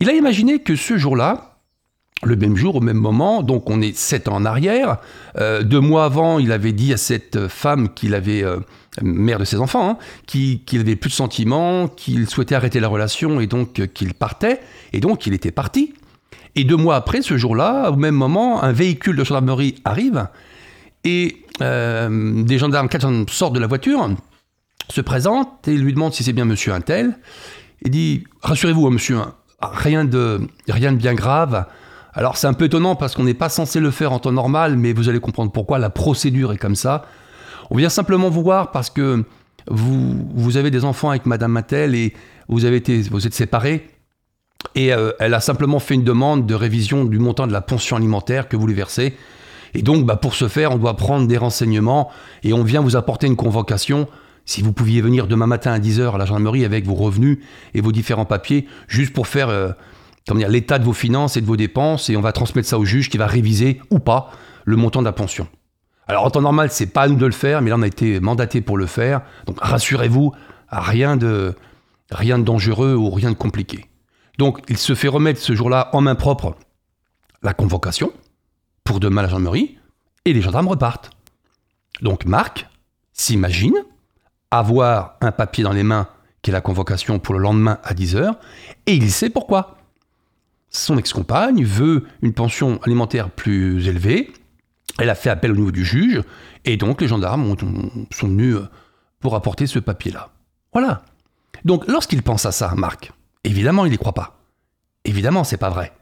Il 0.00 0.10
a 0.10 0.12
imaginé 0.12 0.58
que 0.58 0.76
ce 0.76 0.98
jour-là, 0.98 1.52
le 2.24 2.36
même 2.36 2.56
jour, 2.56 2.76
au 2.76 2.80
même 2.80 2.96
moment, 2.96 3.42
donc 3.42 3.68
on 3.68 3.80
est 3.80 3.96
sept 3.96 4.28
ans 4.28 4.36
en 4.36 4.44
arrière, 4.44 4.98
euh, 5.38 5.62
deux 5.62 5.80
mois 5.80 6.04
avant, 6.04 6.38
il 6.38 6.52
avait 6.52 6.72
dit 6.72 6.92
à 6.92 6.96
cette 6.96 7.48
femme 7.48 7.92
qu'il 7.94 8.14
avait, 8.14 8.44
euh, 8.44 8.58
mère 9.00 9.38
de 9.38 9.44
ses 9.44 9.56
enfants, 9.56 9.90
hein, 9.90 9.98
qu'il 10.26 10.80
avait 10.80 10.96
plus 10.96 11.10
de 11.10 11.14
sentiments, 11.14 11.88
qu'il 11.88 12.28
souhaitait 12.28 12.54
arrêter 12.54 12.78
la 12.80 12.88
relation 12.88 13.40
et 13.40 13.46
donc 13.46 13.80
euh, 13.80 13.86
qu'il 13.86 14.14
partait, 14.14 14.60
et 14.92 15.00
donc 15.00 15.26
il 15.26 15.34
était 15.34 15.50
parti. 15.50 15.94
Et 16.54 16.64
deux 16.64 16.76
mois 16.76 16.96
après, 16.96 17.22
ce 17.22 17.36
jour-là, 17.36 17.90
au 17.90 17.96
même 17.96 18.14
moment, 18.14 18.62
un 18.62 18.72
véhicule 18.72 19.16
de 19.16 19.24
gendarmerie 19.24 19.76
arrive, 19.84 20.28
et 21.04 21.38
des 21.60 22.58
gendarmes 22.58 22.88
sortent 23.28 23.54
de 23.54 23.60
la 23.60 23.68
voiture, 23.68 24.08
se 24.92 25.00
présente 25.00 25.66
et 25.68 25.76
lui 25.76 25.92
demande 25.92 26.12
si 26.12 26.22
c'est 26.22 26.32
bien 26.32 26.44
monsieur 26.44 26.72
Intel. 26.72 27.16
Il 27.82 27.90
dit 27.90 28.24
Rassurez-vous, 28.42 28.86
hein, 28.86 28.90
monsieur, 28.90 29.16
hein, 29.16 29.34
rien 29.60 30.04
de, 30.04 30.40
rien 30.68 30.92
de 30.92 30.98
bien 30.98 31.14
grave. 31.14 31.66
Alors 32.12 32.36
c'est 32.36 32.46
un 32.46 32.52
peu 32.52 32.66
étonnant 32.66 32.94
parce 32.94 33.14
qu'on 33.14 33.24
n'est 33.24 33.32
pas 33.32 33.48
censé 33.48 33.80
le 33.80 33.90
faire 33.90 34.12
en 34.12 34.18
temps 34.18 34.32
normal, 34.32 34.76
mais 34.76 34.92
vous 34.92 35.08
allez 35.08 35.20
comprendre 35.20 35.50
pourquoi. 35.50 35.78
La 35.78 35.88
procédure 35.88 36.52
est 36.52 36.58
comme 36.58 36.76
ça. 36.76 37.06
On 37.70 37.76
vient 37.76 37.88
simplement 37.88 38.28
vous 38.28 38.42
voir 38.42 38.70
parce 38.70 38.90
que 38.90 39.24
vous, 39.66 40.28
vous 40.34 40.56
avez 40.58 40.70
des 40.70 40.84
enfants 40.84 41.08
avec 41.08 41.24
madame 41.24 41.56
Intel 41.56 41.94
et 41.94 42.12
vous, 42.48 42.66
avez 42.66 42.76
été, 42.76 43.00
vous 43.00 43.26
êtes 43.26 43.34
séparés. 43.34 43.88
Et 44.74 44.92
euh, 44.92 45.12
elle 45.20 45.32
a 45.32 45.40
simplement 45.40 45.78
fait 45.78 45.94
une 45.94 46.04
demande 46.04 46.46
de 46.46 46.54
révision 46.54 47.06
du 47.06 47.18
montant 47.18 47.46
de 47.46 47.52
la 47.52 47.62
pension 47.62 47.96
alimentaire 47.96 48.46
que 48.46 48.56
vous 48.56 48.66
lui 48.66 48.74
versez. 48.74 49.14
Et 49.74 49.80
donc, 49.80 50.04
bah, 50.04 50.16
pour 50.16 50.34
ce 50.34 50.48
faire, 50.48 50.72
on 50.72 50.76
doit 50.76 50.96
prendre 50.96 51.26
des 51.26 51.38
renseignements 51.38 52.10
et 52.42 52.52
on 52.52 52.62
vient 52.62 52.82
vous 52.82 52.94
apporter 52.94 53.26
une 53.26 53.36
convocation 53.36 54.06
si 54.44 54.62
vous 54.62 54.72
pouviez 54.72 55.00
venir 55.00 55.26
demain 55.26 55.46
matin 55.46 55.72
à 55.72 55.78
10h 55.78 56.14
à 56.14 56.18
la 56.18 56.24
gendarmerie 56.24 56.64
avec 56.64 56.84
vos 56.84 56.94
revenus 56.94 57.38
et 57.74 57.80
vos 57.80 57.92
différents 57.92 58.24
papiers, 58.24 58.66
juste 58.88 59.12
pour 59.12 59.26
faire 59.26 59.48
euh, 59.48 59.70
l'état 60.48 60.78
de 60.78 60.84
vos 60.84 60.92
finances 60.92 61.36
et 61.36 61.40
de 61.40 61.46
vos 61.46 61.56
dépenses, 61.56 62.10
et 62.10 62.16
on 62.16 62.20
va 62.20 62.32
transmettre 62.32 62.68
ça 62.68 62.78
au 62.78 62.84
juge 62.84 63.08
qui 63.08 63.18
va 63.18 63.26
réviser 63.26 63.80
ou 63.90 63.98
pas 63.98 64.30
le 64.64 64.76
montant 64.76 65.00
de 65.00 65.06
la 65.06 65.12
pension. 65.12 65.48
Alors 66.08 66.24
en 66.24 66.30
temps 66.30 66.40
normal, 66.40 66.70
c'est 66.70 66.86
pas 66.86 67.02
à 67.02 67.08
nous 67.08 67.16
de 67.16 67.26
le 67.26 67.32
faire, 67.32 67.62
mais 67.62 67.70
là 67.70 67.76
on 67.78 67.82
a 67.82 67.86
été 67.86 68.20
mandaté 68.20 68.60
pour 68.60 68.76
le 68.76 68.86
faire. 68.86 69.22
Donc 69.46 69.58
rassurez-vous, 69.60 70.32
rien 70.70 71.16
de, 71.16 71.54
rien 72.10 72.38
de 72.38 72.44
dangereux 72.44 72.94
ou 72.94 73.10
rien 73.10 73.30
de 73.30 73.36
compliqué. 73.36 73.86
Donc 74.38 74.60
il 74.68 74.78
se 74.78 74.94
fait 74.94 75.08
remettre 75.08 75.40
ce 75.40 75.54
jour-là 75.54 75.90
en 75.92 76.00
main 76.00 76.14
propre 76.14 76.56
la 77.42 77.54
convocation 77.54 78.12
pour 78.84 79.00
demain 79.00 79.20
à 79.20 79.24
la 79.24 79.28
gendarmerie, 79.28 79.78
et 80.24 80.32
les 80.32 80.40
gendarmes 80.40 80.68
repartent. 80.68 81.10
Donc 82.00 82.24
Marc 82.24 82.68
s'imagine 83.12 83.74
avoir 84.52 85.16
un 85.22 85.32
papier 85.32 85.64
dans 85.64 85.72
les 85.72 85.82
mains 85.82 86.06
qui 86.42 86.50
est 86.50 86.52
la 86.52 86.60
convocation 86.60 87.18
pour 87.18 87.34
le 87.34 87.40
lendemain 87.40 87.78
à 87.84 87.94
10h, 87.94 88.34
et 88.86 88.94
il 88.94 89.10
sait 89.10 89.30
pourquoi. 89.30 89.78
Son 90.70 90.98
ex-compagne 90.98 91.64
veut 91.64 92.04
une 92.20 92.32
pension 92.32 92.80
alimentaire 92.82 93.30
plus 93.30 93.86
élevée, 93.88 94.32
elle 94.98 95.10
a 95.10 95.14
fait 95.14 95.30
appel 95.30 95.52
au 95.52 95.56
niveau 95.56 95.70
du 95.70 95.84
juge, 95.84 96.22
et 96.64 96.76
donc 96.76 97.00
les 97.00 97.08
gendarmes 97.08 97.56
sont 98.10 98.28
venus 98.28 98.56
euh, 98.56 98.68
pour 99.20 99.34
apporter 99.34 99.66
ce 99.66 99.78
papier-là. 99.78 100.30
Voilà. 100.72 101.02
Donc 101.64 101.86
lorsqu'il 101.88 102.22
pense 102.22 102.44
à 102.44 102.52
ça, 102.52 102.74
Marc, 102.76 103.12
évidemment 103.44 103.86
il 103.86 103.92
n'y 103.92 103.98
croit 103.98 104.14
pas. 104.14 104.38
Évidemment, 105.04 105.44
c'est 105.44 105.56
pas 105.56 105.70
vrai. 105.70 105.92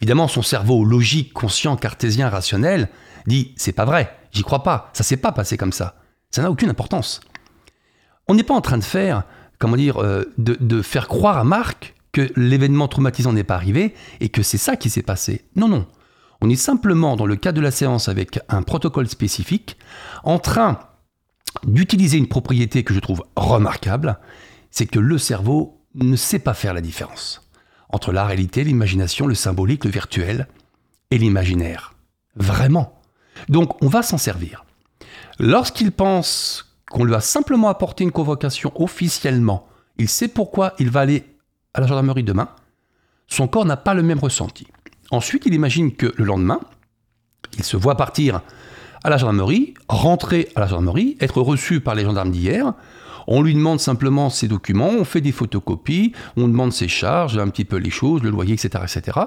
Évidemment, 0.00 0.28
son 0.28 0.42
cerveau 0.42 0.84
logique, 0.84 1.32
conscient, 1.32 1.76
cartésien, 1.76 2.28
rationnel 2.28 2.88
dit 3.26 3.54
c'est 3.56 3.72
pas 3.72 3.84
vrai, 3.84 4.16
j'y 4.32 4.42
crois 4.42 4.62
pas, 4.62 4.90
ça 4.92 5.04
s'est 5.04 5.16
pas 5.16 5.32
passé 5.32 5.56
comme 5.56 5.72
ça. 5.72 5.96
Ça 6.30 6.42
n'a 6.42 6.50
aucune 6.50 6.70
importance. 6.70 7.20
On 8.28 8.34
n'est 8.34 8.42
pas 8.42 8.54
en 8.54 8.60
train 8.60 8.78
de 8.78 8.84
faire, 8.84 9.24
comment 9.58 9.76
dire, 9.76 10.02
euh, 10.02 10.24
de, 10.38 10.82
faire 10.82 11.08
croire 11.08 11.38
à 11.38 11.44
Marc 11.44 11.94
que 12.12 12.30
l'événement 12.36 12.88
traumatisant 12.88 13.32
n'est 13.32 13.44
pas 13.44 13.56
arrivé 13.56 13.94
et 14.20 14.28
que 14.28 14.42
c'est 14.42 14.58
ça 14.58 14.76
qui 14.76 14.88
s'est 14.88 15.02
passé. 15.02 15.44
Non, 15.56 15.68
non. 15.68 15.86
On 16.40 16.50
est 16.50 16.56
simplement 16.56 17.16
dans 17.16 17.26
le 17.26 17.36
cadre 17.36 17.56
de 17.58 17.62
la 17.62 17.70
séance 17.70 18.08
avec 18.08 18.40
un 18.48 18.62
protocole 18.62 19.08
spécifique 19.08 19.76
en 20.22 20.38
train 20.38 20.78
d'utiliser 21.64 22.18
une 22.18 22.28
propriété 22.28 22.84
que 22.84 22.94
je 22.94 23.00
trouve 23.00 23.24
remarquable, 23.36 24.18
c'est 24.70 24.86
que 24.86 24.98
le 24.98 25.18
cerveau 25.18 25.80
ne 25.94 26.16
sait 26.16 26.38
pas 26.38 26.54
faire 26.54 26.74
la 26.74 26.80
différence 26.80 27.48
entre 27.90 28.12
la 28.12 28.26
réalité, 28.26 28.64
l'imagination, 28.64 29.26
le 29.28 29.36
symbolique, 29.36 29.84
le 29.84 29.90
virtuel 29.90 30.48
et 31.12 31.18
l'imaginaire. 31.18 31.94
Vraiment. 32.34 33.00
Donc 33.48 33.80
on 33.82 33.88
va 33.88 34.02
s'en 34.02 34.18
servir. 34.18 34.64
Lorsqu'il 35.38 35.92
pense 35.92 36.73
qu'on 36.90 37.04
lui 37.04 37.14
a 37.14 37.20
simplement 37.20 37.68
apporté 37.68 38.04
une 38.04 38.12
convocation 38.12 38.72
officiellement, 38.76 39.66
il 39.98 40.08
sait 40.08 40.28
pourquoi 40.28 40.74
il 40.78 40.90
va 40.90 41.00
aller 41.00 41.24
à 41.72 41.80
la 41.80 41.86
gendarmerie 41.86 42.24
demain, 42.24 42.48
son 43.26 43.48
corps 43.48 43.64
n'a 43.64 43.76
pas 43.76 43.94
le 43.94 44.02
même 44.02 44.18
ressenti. 44.18 44.66
Ensuite, 45.10 45.44
il 45.46 45.54
imagine 45.54 45.92
que 45.92 46.12
le 46.16 46.24
lendemain, 46.24 46.60
il 47.56 47.64
se 47.64 47.76
voit 47.76 47.96
partir 47.96 48.42
à 49.02 49.10
la 49.10 49.16
gendarmerie, 49.16 49.74
rentrer 49.88 50.48
à 50.54 50.60
la 50.60 50.66
gendarmerie, 50.66 51.16
être 51.20 51.40
reçu 51.40 51.80
par 51.80 51.94
les 51.94 52.04
gendarmes 52.04 52.30
d'hier. 52.30 52.72
On 53.26 53.42
lui 53.42 53.54
demande 53.54 53.80
simplement 53.80 54.30
ses 54.30 54.48
documents, 54.48 54.90
on 54.90 55.04
fait 55.04 55.20
des 55.20 55.32
photocopies, 55.32 56.12
on 56.36 56.48
demande 56.48 56.72
ses 56.72 56.88
charges, 56.88 57.38
un 57.38 57.48
petit 57.48 57.64
peu 57.64 57.76
les 57.76 57.90
choses, 57.90 58.22
le 58.22 58.30
loyer, 58.30 58.54
etc. 58.54 58.84
etc. 58.84 59.18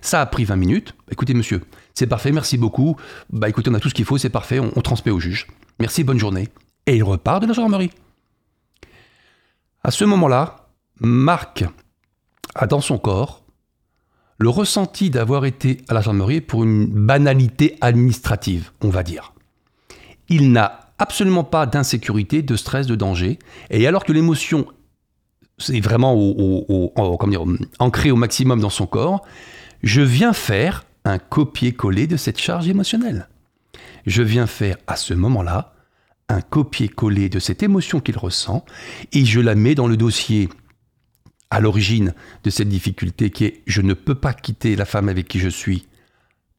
Ça 0.00 0.20
a 0.20 0.26
pris 0.26 0.44
20 0.44 0.56
minutes. 0.56 0.94
Écoutez, 1.10 1.34
monsieur, 1.34 1.62
c'est 1.94 2.06
parfait, 2.06 2.32
merci 2.32 2.58
beaucoup. 2.58 2.96
Bah 3.30 3.48
écoutez, 3.48 3.70
on 3.70 3.74
a 3.74 3.80
tout 3.80 3.88
ce 3.88 3.94
qu'il 3.94 4.04
faut, 4.04 4.18
c'est 4.18 4.30
parfait, 4.30 4.58
on, 4.60 4.72
on 4.76 4.80
transmet 4.80 5.12
au 5.12 5.20
juge. 5.20 5.46
Merci, 5.78 6.04
bonne 6.04 6.18
journée 6.18 6.48
et 6.88 6.96
il 6.96 7.04
repart 7.04 7.42
de 7.42 7.46
la 7.46 7.52
gendarmerie. 7.52 7.90
À 9.84 9.90
ce 9.90 10.04
moment-là, 10.06 10.68
Marc 11.00 11.64
a 12.54 12.66
dans 12.66 12.80
son 12.80 12.98
corps 12.98 13.44
le 14.38 14.48
ressenti 14.48 15.10
d'avoir 15.10 15.44
été 15.44 15.82
à 15.88 15.94
la 15.94 16.00
gendarmerie 16.00 16.40
pour 16.40 16.64
une 16.64 16.86
banalité 16.86 17.76
administrative, 17.82 18.70
on 18.80 18.88
va 18.88 19.02
dire. 19.02 19.34
Il 20.30 20.50
n'a 20.50 20.92
absolument 20.98 21.44
pas 21.44 21.66
d'insécurité, 21.66 22.42
de 22.42 22.56
stress, 22.56 22.86
de 22.86 22.96
danger, 22.96 23.38
et 23.70 23.86
alors 23.86 24.04
que 24.04 24.12
l'émotion 24.12 24.66
est 25.68 25.80
vraiment 25.80 26.14
ancrée 27.78 28.10
au 28.10 28.16
maximum 28.16 28.60
dans 28.60 28.70
son 28.70 28.86
corps, 28.86 29.26
je 29.82 30.00
viens 30.00 30.32
faire 30.32 30.84
un 31.04 31.18
copier-coller 31.18 32.06
de 32.06 32.16
cette 32.16 32.38
charge 32.38 32.68
émotionnelle. 32.68 33.28
Je 34.06 34.22
viens 34.22 34.46
faire 34.46 34.76
à 34.86 34.96
ce 34.96 35.12
moment-là 35.14 35.74
un 36.28 36.40
copier-coller 36.40 37.28
de 37.28 37.38
cette 37.38 37.62
émotion 37.62 38.00
qu'il 38.00 38.18
ressent 38.18 38.64
et 39.12 39.24
je 39.24 39.40
la 39.40 39.54
mets 39.54 39.74
dans 39.74 39.88
le 39.88 39.96
dossier 39.96 40.48
à 41.50 41.60
l'origine 41.60 42.14
de 42.44 42.50
cette 42.50 42.68
difficulté 42.68 43.30
qui 43.30 43.44
est 43.44 43.62
je 43.66 43.80
ne 43.80 43.94
peux 43.94 44.14
pas 44.14 44.34
quitter 44.34 44.76
la 44.76 44.84
femme 44.84 45.08
avec 45.08 45.28
qui 45.28 45.38
je 45.38 45.48
suis 45.48 45.86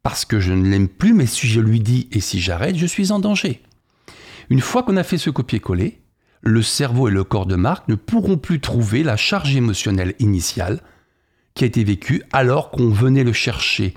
parce 0.04 0.26
que 0.26 0.40
je 0.40 0.54
ne 0.54 0.68
l'aime 0.70 0.88
plus, 0.88 1.14
mais 1.14 1.26
si 1.26 1.48
je 1.48 1.60
lui 1.60 1.80
dis 1.80 2.08
et 2.12 2.22
si 2.22 2.40
j'arrête, 2.40 2.78
je 2.78 2.86
suis 2.86 3.12
en 3.12 3.20
danger. 3.20 3.62
Une 4.50 4.62
fois 4.62 4.84
qu'on 4.84 4.98
a 4.98 5.04
fait 5.04 5.18
ce 5.18 5.30
copier-coller, 5.30 6.02
le 6.42 6.62
cerveau 6.62 7.10
et 7.10 7.12
le 7.12 7.24
corps 7.24 7.46
de 7.46 7.56
Marc 7.56 7.88
ne 7.90 7.96
pourront 7.96 8.38
plus 8.38 8.60
trouver 8.60 9.04
la 9.04 9.18
charge 9.18 9.56
émotionnelle 9.56 10.16
initiale 10.20 10.82
qui 11.54 11.66
a 11.66 11.68
été 11.68 11.84
vécue 11.84 12.24
alors 12.32 12.72
qu'on 12.72 12.90
venait 12.90 13.26
le 13.26 13.34
chercher. 13.34 13.94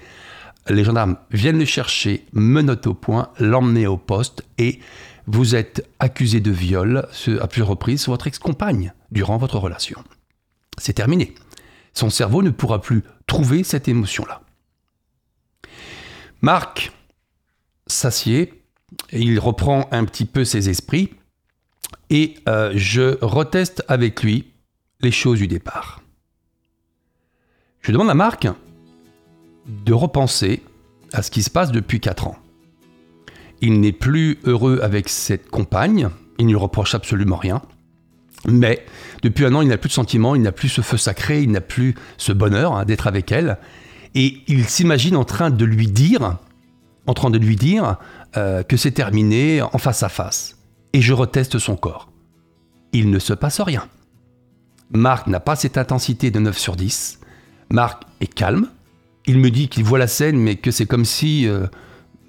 Les 0.68 0.84
gendarmes 0.84 1.16
viennent 1.30 1.58
le 1.58 1.64
chercher, 1.64 2.26
menottent 2.32 2.88
au 2.88 2.94
point, 2.94 3.30
l'emmener 3.38 3.86
au 3.86 3.96
poste 3.96 4.44
et 4.58 4.80
vous 5.26 5.54
êtes 5.54 5.88
accusé 5.98 6.40
de 6.40 6.50
viol 6.50 7.08
à 7.40 7.46
plusieurs 7.46 7.68
reprises 7.68 8.02
sur 8.02 8.12
votre 8.12 8.26
ex-compagne 8.26 8.92
durant 9.10 9.36
votre 9.36 9.58
relation. 9.58 10.02
C'est 10.78 10.94
terminé. 10.94 11.34
Son 11.94 12.10
cerveau 12.10 12.42
ne 12.42 12.50
pourra 12.50 12.80
plus 12.80 13.02
trouver 13.26 13.62
cette 13.62 13.88
émotion-là. 13.88 14.42
Marc 16.40 16.92
s'assied, 17.86 18.64
il 19.12 19.38
reprend 19.38 19.88
un 19.92 20.04
petit 20.04 20.24
peu 20.24 20.44
ses 20.44 20.68
esprits 20.68 21.10
et 22.10 22.34
euh, 22.48 22.72
je 22.74 23.18
reteste 23.24 23.84
avec 23.88 24.22
lui 24.22 24.52
les 25.00 25.12
choses 25.12 25.38
du 25.38 25.48
départ. 25.48 26.02
Je 27.80 27.92
demande 27.92 28.10
à 28.10 28.14
Marc 28.14 28.48
de 29.66 29.92
repenser 29.92 30.62
à 31.12 31.22
ce 31.22 31.30
qui 31.30 31.42
se 31.42 31.50
passe 31.50 31.72
depuis 31.72 32.00
4 32.00 32.28
ans. 32.28 32.41
Il 33.62 33.80
n'est 33.80 33.92
plus 33.92 34.38
heureux 34.44 34.80
avec 34.82 35.08
cette 35.08 35.48
compagne, 35.48 36.10
il 36.38 36.46
ne 36.46 36.50
lui 36.50 36.58
reproche 36.58 36.94
absolument 36.94 37.36
rien. 37.36 37.62
Mais 38.46 38.84
depuis 39.22 39.44
un 39.44 39.54
an, 39.54 39.62
il 39.62 39.68
n'a 39.68 39.78
plus 39.78 39.88
de 39.88 39.94
sentiments, 39.94 40.34
il 40.34 40.42
n'a 40.42 40.52
plus 40.52 40.68
ce 40.68 40.80
feu 40.80 40.96
sacré, 40.96 41.42
il 41.42 41.50
n'a 41.52 41.60
plus 41.60 41.94
ce 42.18 42.32
bonheur 42.32 42.74
hein, 42.74 42.84
d'être 42.84 43.06
avec 43.06 43.30
elle. 43.30 43.58
Et 44.14 44.42
il 44.48 44.64
s'imagine 44.68 45.16
en 45.16 45.24
train 45.24 45.50
de 45.50 45.64
lui 45.64 45.86
dire, 45.86 46.38
en 47.06 47.14
train 47.14 47.30
de 47.30 47.38
lui 47.38 47.56
dire 47.56 47.96
euh, 48.36 48.62
que 48.64 48.76
c'est 48.76 48.90
terminé 48.90 49.62
en 49.62 49.78
face 49.78 50.02
à 50.02 50.08
face. 50.08 50.58
Et 50.92 51.00
je 51.00 51.12
reteste 51.12 51.58
son 51.58 51.76
corps. 51.76 52.10
Il 52.92 53.10
ne 53.10 53.18
se 53.18 53.32
passe 53.32 53.60
rien. 53.60 53.88
Marc 54.90 55.28
n'a 55.28 55.40
pas 55.40 55.56
cette 55.56 55.78
intensité 55.78 56.30
de 56.30 56.38
9 56.38 56.58
sur 56.58 56.76
10. 56.76 57.20
Marc 57.70 58.02
est 58.20 58.32
calme. 58.32 58.66
Il 59.24 59.38
me 59.38 59.50
dit 59.50 59.68
qu'il 59.68 59.84
voit 59.84 59.98
la 59.98 60.08
scène, 60.08 60.36
mais 60.36 60.56
que 60.56 60.70
c'est 60.70 60.84
comme 60.86 61.04
si 61.04 61.46
euh, 61.46 61.66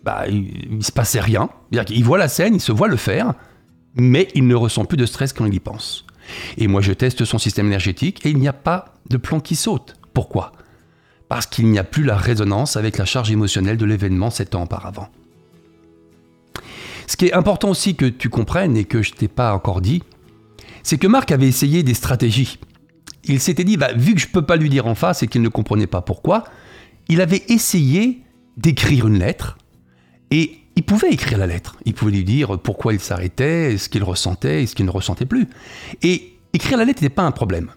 bah, 0.03 0.25
il, 0.27 0.77
ne 0.77 0.81
se 0.81 0.91
passait 0.91 1.19
rien. 1.19 1.49
Il 1.89 2.03
voit 2.03 2.17
la 2.17 2.27
scène, 2.27 2.55
il 2.55 2.61
se 2.61 2.71
voit 2.71 2.87
le 2.87 2.97
faire, 2.97 3.33
mais 3.95 4.27
il 4.35 4.47
ne 4.47 4.55
ressent 4.55 4.85
plus 4.85 4.97
de 4.97 5.05
stress 5.05 5.33
quand 5.33 5.45
il 5.45 5.53
y 5.53 5.59
pense. 5.59 6.05
Et 6.57 6.67
moi, 6.67 6.81
je 6.81 6.93
teste 6.93 7.25
son 7.25 7.37
système 7.37 7.67
énergétique 7.67 8.25
et 8.25 8.29
il 8.29 8.37
n'y 8.37 8.47
a 8.47 8.53
pas 8.53 8.95
de 9.09 9.17
plan 9.17 9.39
qui 9.39 9.55
saute. 9.55 9.95
Pourquoi? 10.13 10.53
Parce 11.29 11.45
qu'il 11.45 11.67
n'y 11.67 11.79
a 11.79 11.83
plus 11.83 12.03
la 12.03 12.15
résonance 12.15 12.77
avec 12.77 12.97
la 12.97 13.05
charge 13.05 13.31
émotionnelle 13.31 13.77
de 13.77 13.85
l'événement 13.85 14.29
sept 14.29 14.55
ans 14.55 14.63
auparavant. 14.63 15.09
Ce 17.07 17.17
qui 17.17 17.25
est 17.25 17.33
important 17.33 17.69
aussi 17.69 17.95
que 17.95 18.05
tu 18.05 18.29
comprennes 18.29 18.77
et 18.77 18.85
que 18.85 19.01
je 19.01 19.11
t'ai 19.11 19.27
pas 19.27 19.53
encore 19.53 19.81
dit, 19.81 20.03
c'est 20.83 20.97
que 20.97 21.07
Marc 21.07 21.31
avait 21.31 21.47
essayé 21.47 21.83
des 21.83 21.93
stratégies. 21.93 22.59
Il 23.25 23.39
s'était 23.39 23.63
dit, 23.63 23.77
bah, 23.77 23.93
vu 23.93 24.15
que 24.15 24.21
je 24.21 24.27
ne 24.27 24.31
peux 24.31 24.41
pas 24.41 24.57
lui 24.57 24.69
dire 24.69 24.87
en 24.87 24.95
face 24.95 25.23
et 25.23 25.27
qu'il 25.27 25.41
ne 25.41 25.49
comprenait 25.49 25.87
pas 25.87 26.01
pourquoi, 26.01 26.43
il 27.07 27.21
avait 27.21 27.43
essayé 27.47 28.21
d'écrire 28.57 29.07
une 29.07 29.19
lettre 29.19 29.57
et 30.33 30.57
il 30.75 30.81
pouvait 30.81 31.11
écrire 31.11 31.37
la 31.37 31.45
lettre. 31.45 31.77
Il 31.85 31.93
pouvait 31.93 32.11
lui 32.11 32.23
dire 32.23 32.57
pourquoi 32.57 32.91
il 32.93 32.99
s'arrêtait, 32.99 33.77
ce 33.77 33.87
qu'il 33.87 34.03
ressentait 34.03 34.63
et 34.63 34.65
ce 34.65 34.73
qu'il 34.73 34.85
ne 34.85 34.91
ressentait 34.91 35.27
plus. 35.27 35.47
Et 36.01 36.33
écrire 36.53 36.79
la 36.79 36.85
lettre 36.85 37.03
n'était 37.03 37.13
pas 37.13 37.21
un 37.21 37.31
problème. 37.31 37.69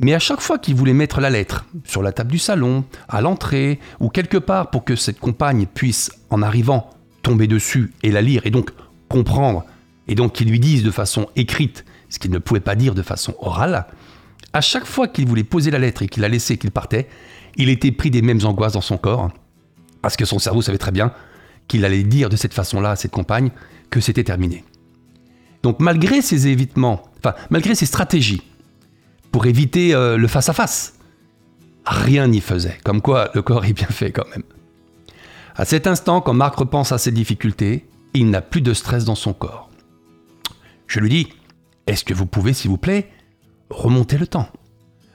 Mais 0.00 0.12
à 0.12 0.18
chaque 0.18 0.40
fois 0.40 0.58
qu'il 0.58 0.74
voulait 0.74 0.92
mettre 0.92 1.20
la 1.20 1.30
lettre 1.30 1.66
sur 1.84 2.02
la 2.02 2.10
table 2.10 2.32
du 2.32 2.40
salon, 2.40 2.84
à 3.08 3.20
l'entrée 3.20 3.78
ou 4.00 4.08
quelque 4.08 4.38
part 4.38 4.70
pour 4.70 4.82
que 4.82 4.96
cette 4.96 5.20
compagne 5.20 5.66
puisse, 5.66 6.10
en 6.30 6.42
arrivant, 6.42 6.90
tomber 7.22 7.46
dessus 7.46 7.92
et 8.02 8.10
la 8.10 8.22
lire 8.22 8.44
et 8.44 8.50
donc 8.50 8.72
comprendre 9.08 9.64
et 10.08 10.16
donc 10.16 10.32
qu'il 10.32 10.50
lui 10.50 10.58
dise 10.58 10.82
de 10.82 10.90
façon 10.90 11.28
écrite 11.36 11.84
ce 12.08 12.18
qu'il 12.18 12.32
ne 12.32 12.38
pouvait 12.38 12.58
pas 12.58 12.74
dire 12.74 12.96
de 12.96 13.02
façon 13.02 13.36
orale, 13.38 13.86
à 14.52 14.60
chaque 14.60 14.86
fois 14.86 15.06
qu'il 15.06 15.28
voulait 15.28 15.44
poser 15.44 15.70
la 15.70 15.78
lettre 15.78 16.02
et 16.02 16.08
qu'il 16.08 16.22
la 16.22 16.28
laissait, 16.28 16.56
qu'il 16.56 16.72
partait, 16.72 17.08
il 17.54 17.68
était 17.68 17.92
pris 17.92 18.10
des 18.10 18.20
mêmes 18.20 18.44
angoisses 18.44 18.72
dans 18.72 18.80
son 18.80 18.98
corps, 18.98 19.30
parce 20.02 20.16
que 20.16 20.24
son 20.24 20.40
cerveau 20.40 20.60
savait 20.60 20.78
très 20.78 20.90
bien 20.90 21.12
qu'il 21.74 21.84
allait 21.84 22.04
dire 22.04 22.28
de 22.28 22.36
cette 22.36 22.54
façon-là 22.54 22.92
à 22.92 22.96
cette 22.96 23.10
compagne 23.10 23.50
que 23.90 23.98
c'était 23.98 24.22
terminé. 24.22 24.62
Donc 25.64 25.80
malgré 25.80 26.22
ses 26.22 26.46
évitements, 26.46 27.02
enfin 27.18 27.34
malgré 27.50 27.74
ses 27.74 27.84
stratégies 27.84 28.44
pour 29.32 29.46
éviter 29.46 29.92
euh, 29.92 30.16
le 30.16 30.28
face-à-face, 30.28 30.94
rien 31.84 32.28
n'y 32.28 32.40
faisait, 32.40 32.78
comme 32.84 33.02
quoi 33.02 33.30
le 33.34 33.42
corps 33.42 33.64
est 33.64 33.72
bien 33.72 33.88
fait 33.88 34.12
quand 34.12 34.28
même. 34.30 34.44
À 35.56 35.64
cet 35.64 35.88
instant, 35.88 36.20
quand 36.20 36.32
Marc 36.32 36.54
repense 36.54 36.92
à 36.92 36.98
ses 36.98 37.10
difficultés, 37.10 37.88
il 38.14 38.30
n'a 38.30 38.40
plus 38.40 38.60
de 38.60 38.72
stress 38.72 39.04
dans 39.04 39.16
son 39.16 39.32
corps. 39.32 39.68
Je 40.86 41.00
lui 41.00 41.08
dis, 41.08 41.28
est-ce 41.88 42.04
que 42.04 42.14
vous 42.14 42.26
pouvez, 42.26 42.52
s'il 42.52 42.70
vous 42.70 42.78
plaît, 42.78 43.10
remonter 43.68 44.16
le 44.16 44.28
temps 44.28 44.48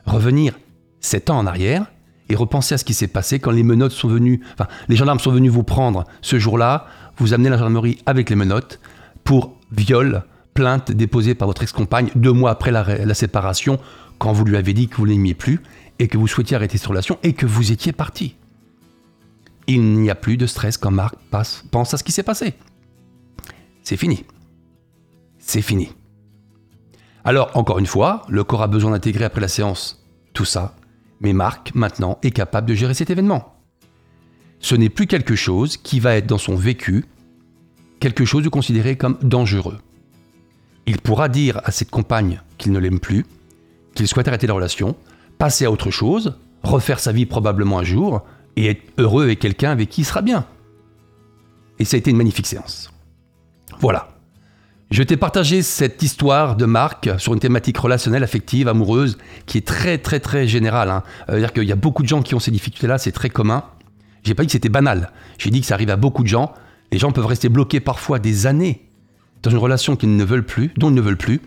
Revenir 0.06 0.60
sept 1.00 1.30
ans 1.30 1.38
en 1.38 1.48
arrière 1.48 1.86
et 2.30 2.36
repenser 2.36 2.76
à 2.76 2.78
ce 2.78 2.86
qui 2.86 2.94
s'est 2.94 3.08
passé 3.08 3.40
quand 3.40 3.52
les 3.52 3.64
menottes 3.64 3.92
sont 3.92 4.08
venues, 4.08 4.42
enfin, 4.54 4.68
les 4.88 4.96
gendarmes 4.96 5.20
sont 5.20 5.32
venus 5.32 5.52
vous 5.52 5.64
prendre 5.64 6.06
ce 6.22 6.40
jour-là, 6.40 6.86
vous 7.18 7.34
amenez 7.34 7.50
la 7.50 7.58
gendarmerie 7.58 8.00
avec 8.06 8.30
les 8.30 8.36
menottes 8.36 8.80
pour 9.24 9.58
viol, 9.72 10.24
plainte 10.54 10.92
déposée 10.92 11.36
par 11.36 11.48
votre 11.48 11.64
ex-compagne 11.64 12.10
deux 12.16 12.32
mois 12.32 12.52
après 12.52 12.72
la, 12.72 13.14
séparation, 13.14 13.80
quand 14.18 14.34
vous 14.34 14.46
lui 14.46 14.58
avez 14.58 14.74
dit 14.74 14.88
que 14.88 14.98
vous 14.98 15.06
l'aimiez 15.06 15.34
plus 15.34 15.62
et 16.00 16.08
que 16.08 16.18
vous 16.18 16.28
souhaitiez 16.28 16.56
arrêter 16.56 16.78
cette 16.78 16.88
relation 16.88 17.18
et 17.24 17.34
que 17.34 17.46
vous 17.46 17.72
étiez 17.72 17.92
parti. 17.92 18.36
Il 19.68 20.00
n'y 20.00 20.10
a 20.10 20.16
plus 20.16 20.38
de 20.38 20.46
stress 20.46 20.78
quand 20.78 20.92
Marc 20.92 21.16
pense 21.72 21.94
à 21.94 21.98
ce 21.98 22.04
qui 22.04 22.12
s'est 22.12 22.24
passé. 22.24 22.54
C'est 23.84 23.98
fini. 23.98 24.26
C'est 25.38 25.62
fini. 25.62 25.92
Alors, 27.24 27.52
encore 27.54 27.80
une 27.80 27.86
fois, 27.86 28.24
le 28.30 28.44
corps 28.44 28.64
a 28.64 28.68
besoin 28.68 28.92
d'intégrer 28.92 29.26
après 29.26 29.42
la 29.42 29.48
séance 29.48 30.04
tout 30.34 30.46
ça, 30.46 30.76
mais 31.22 31.34
Marc, 31.34 31.74
maintenant, 31.76 32.18
est 32.24 32.32
capable 32.32 32.68
de 32.68 32.74
gérer 32.74 32.94
cet 32.94 33.10
événement. 33.10 33.56
Ce 34.60 34.76
n'est 34.76 34.90
plus 34.90 35.08
quelque 35.08 35.36
chose 35.36 35.78
qui 35.78 36.00
va 36.00 36.16
être 36.16 36.28
dans 36.28 36.38
son 36.38 36.56
vécu, 36.56 37.06
quelque 38.00 38.26
chose 38.26 38.44
de 38.44 38.50
considéré 38.50 38.98
comme 38.98 39.18
dangereux. 39.22 39.78
Il 40.86 41.00
pourra 41.00 41.30
dire 41.30 41.62
à 41.64 41.72
cette 41.72 41.92
compagne 41.92 42.42
qu'il 42.58 42.72
ne 42.72 42.80
l'aime 42.80 43.00
plus, 43.00 43.26
qu'il 43.96 44.08
souhaite 44.08 44.28
arrêter 44.28 44.48
la 44.48 44.54
relation, 44.54 44.96
passer 45.38 45.66
à 45.66 45.72
autre 45.72 45.92
chose, 45.92 46.38
refaire 46.64 47.00
sa 47.00 47.12
vie 47.12 47.26
probablement 47.26 47.80
un 47.80 47.84
jour, 47.84 48.24
et 48.56 48.68
être 48.68 48.84
heureux 48.98 49.24
avec 49.24 49.40
quelqu'un 49.40 49.72
avec 49.72 49.90
qui 49.90 50.02
il 50.02 50.06
sera 50.06 50.22
bien. 50.22 50.46
Et 51.80 51.86
ça 51.86 51.96
a 51.96 52.00
été 52.00 52.12
une 52.12 52.18
magnifique 52.18 52.48
séance. 52.48 52.92
Voilà. 53.80 54.19
Je 54.92 55.04
t'ai 55.04 55.18
partagé 55.18 55.62
cette 55.62 56.02
histoire 56.02 56.56
de 56.56 56.66
Marc 56.66 57.12
sur 57.20 57.34
une 57.34 57.40
thématique 57.40 57.78
relationnelle, 57.78 58.24
affective, 58.24 58.68
amoureuse, 58.68 59.20
qui 59.46 59.60
est 59.60 59.68
très 59.68 60.00
très 60.00 60.20
très 60.20 60.48
générale. 60.48 60.90
Hein. 60.90 61.04
C'est-à-dire 61.28 61.54
qu'il 61.54 61.66
y 61.66 61.72
a 61.72 61.76
beaucoup 61.76 62.02
de 62.02 62.08
gens 62.08 62.24
qui 62.24 62.34
ont 62.34 62.40
ces 62.40 62.50
difficultés-là, 62.50 62.98
c'est 62.98 63.12
très 63.12 63.30
commun. 63.30 63.64
J'ai 64.24 64.34
pas 64.34 64.42
dit 64.42 64.48
que 64.48 64.54
c'était 64.54 64.70
banal. 64.70 65.12
J'ai 65.38 65.52
dit 65.52 65.62
que 65.62 65.68
ça 65.68 65.76
arrive 65.76 65.92
à 65.92 65.96
beaucoup 65.96 66.24
de 66.24 66.28
gens. 66.28 66.54
Les 66.92 66.98
gens 66.98 67.12
peuvent 67.12 67.28
rester 67.28 67.50
bloqués 67.50 67.80
parfois 67.80 68.18
des 68.18 68.48
années 68.48 68.88
dans 69.44 69.52
une 69.52 69.58
relation 69.58 69.96
qu'ils 69.96 70.16
ne 70.16 70.24
veulent 70.24 70.46
plus, 70.46 70.72
dont 70.76 70.90
ils 70.90 70.96
ne 70.96 71.02
veulent 71.02 71.18
plus, 71.18 71.40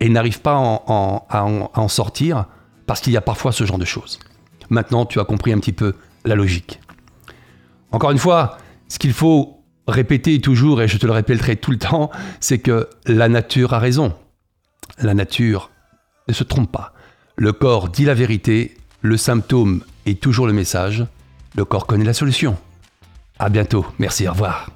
et 0.00 0.08
n'arrivent 0.08 0.40
pas 0.40 0.54
à 0.54 1.44
en 1.44 1.88
sortir 1.88 2.46
parce 2.86 3.00
qu'il 3.00 3.12
y 3.12 3.16
a 3.16 3.20
parfois 3.20 3.52
ce 3.52 3.64
genre 3.66 3.78
de 3.78 3.84
choses. 3.84 4.18
Maintenant, 4.70 5.04
tu 5.04 5.20
as 5.20 5.24
compris 5.24 5.52
un 5.52 5.58
petit 5.58 5.72
peu 5.72 5.94
la 6.24 6.34
logique. 6.34 6.80
Encore 7.92 8.10
une 8.10 8.18
fois, 8.18 8.56
ce 8.88 8.98
qu'il 8.98 9.12
faut 9.12 9.55
répéter 9.86 10.40
toujours, 10.40 10.82
et 10.82 10.88
je 10.88 10.98
te 10.98 11.06
le 11.06 11.12
répéterai 11.12 11.56
tout 11.56 11.70
le 11.70 11.78
temps, 11.78 12.10
c'est 12.40 12.58
que 12.58 12.88
la 13.06 13.28
nature 13.28 13.74
a 13.74 13.78
raison. 13.78 14.14
La 15.00 15.14
nature 15.14 15.70
ne 16.28 16.32
se 16.32 16.44
trompe 16.44 16.72
pas. 16.72 16.92
Le 17.36 17.52
corps 17.52 17.88
dit 17.88 18.04
la 18.04 18.14
vérité, 18.14 18.76
le 19.02 19.16
symptôme 19.16 19.82
est 20.06 20.20
toujours 20.20 20.46
le 20.46 20.52
message, 20.52 21.04
le 21.54 21.64
corps 21.64 21.86
connaît 21.86 22.04
la 22.04 22.14
solution. 22.14 22.56
À 23.38 23.48
bientôt, 23.48 23.86
merci, 23.98 24.26
au 24.26 24.32
revoir. 24.32 24.70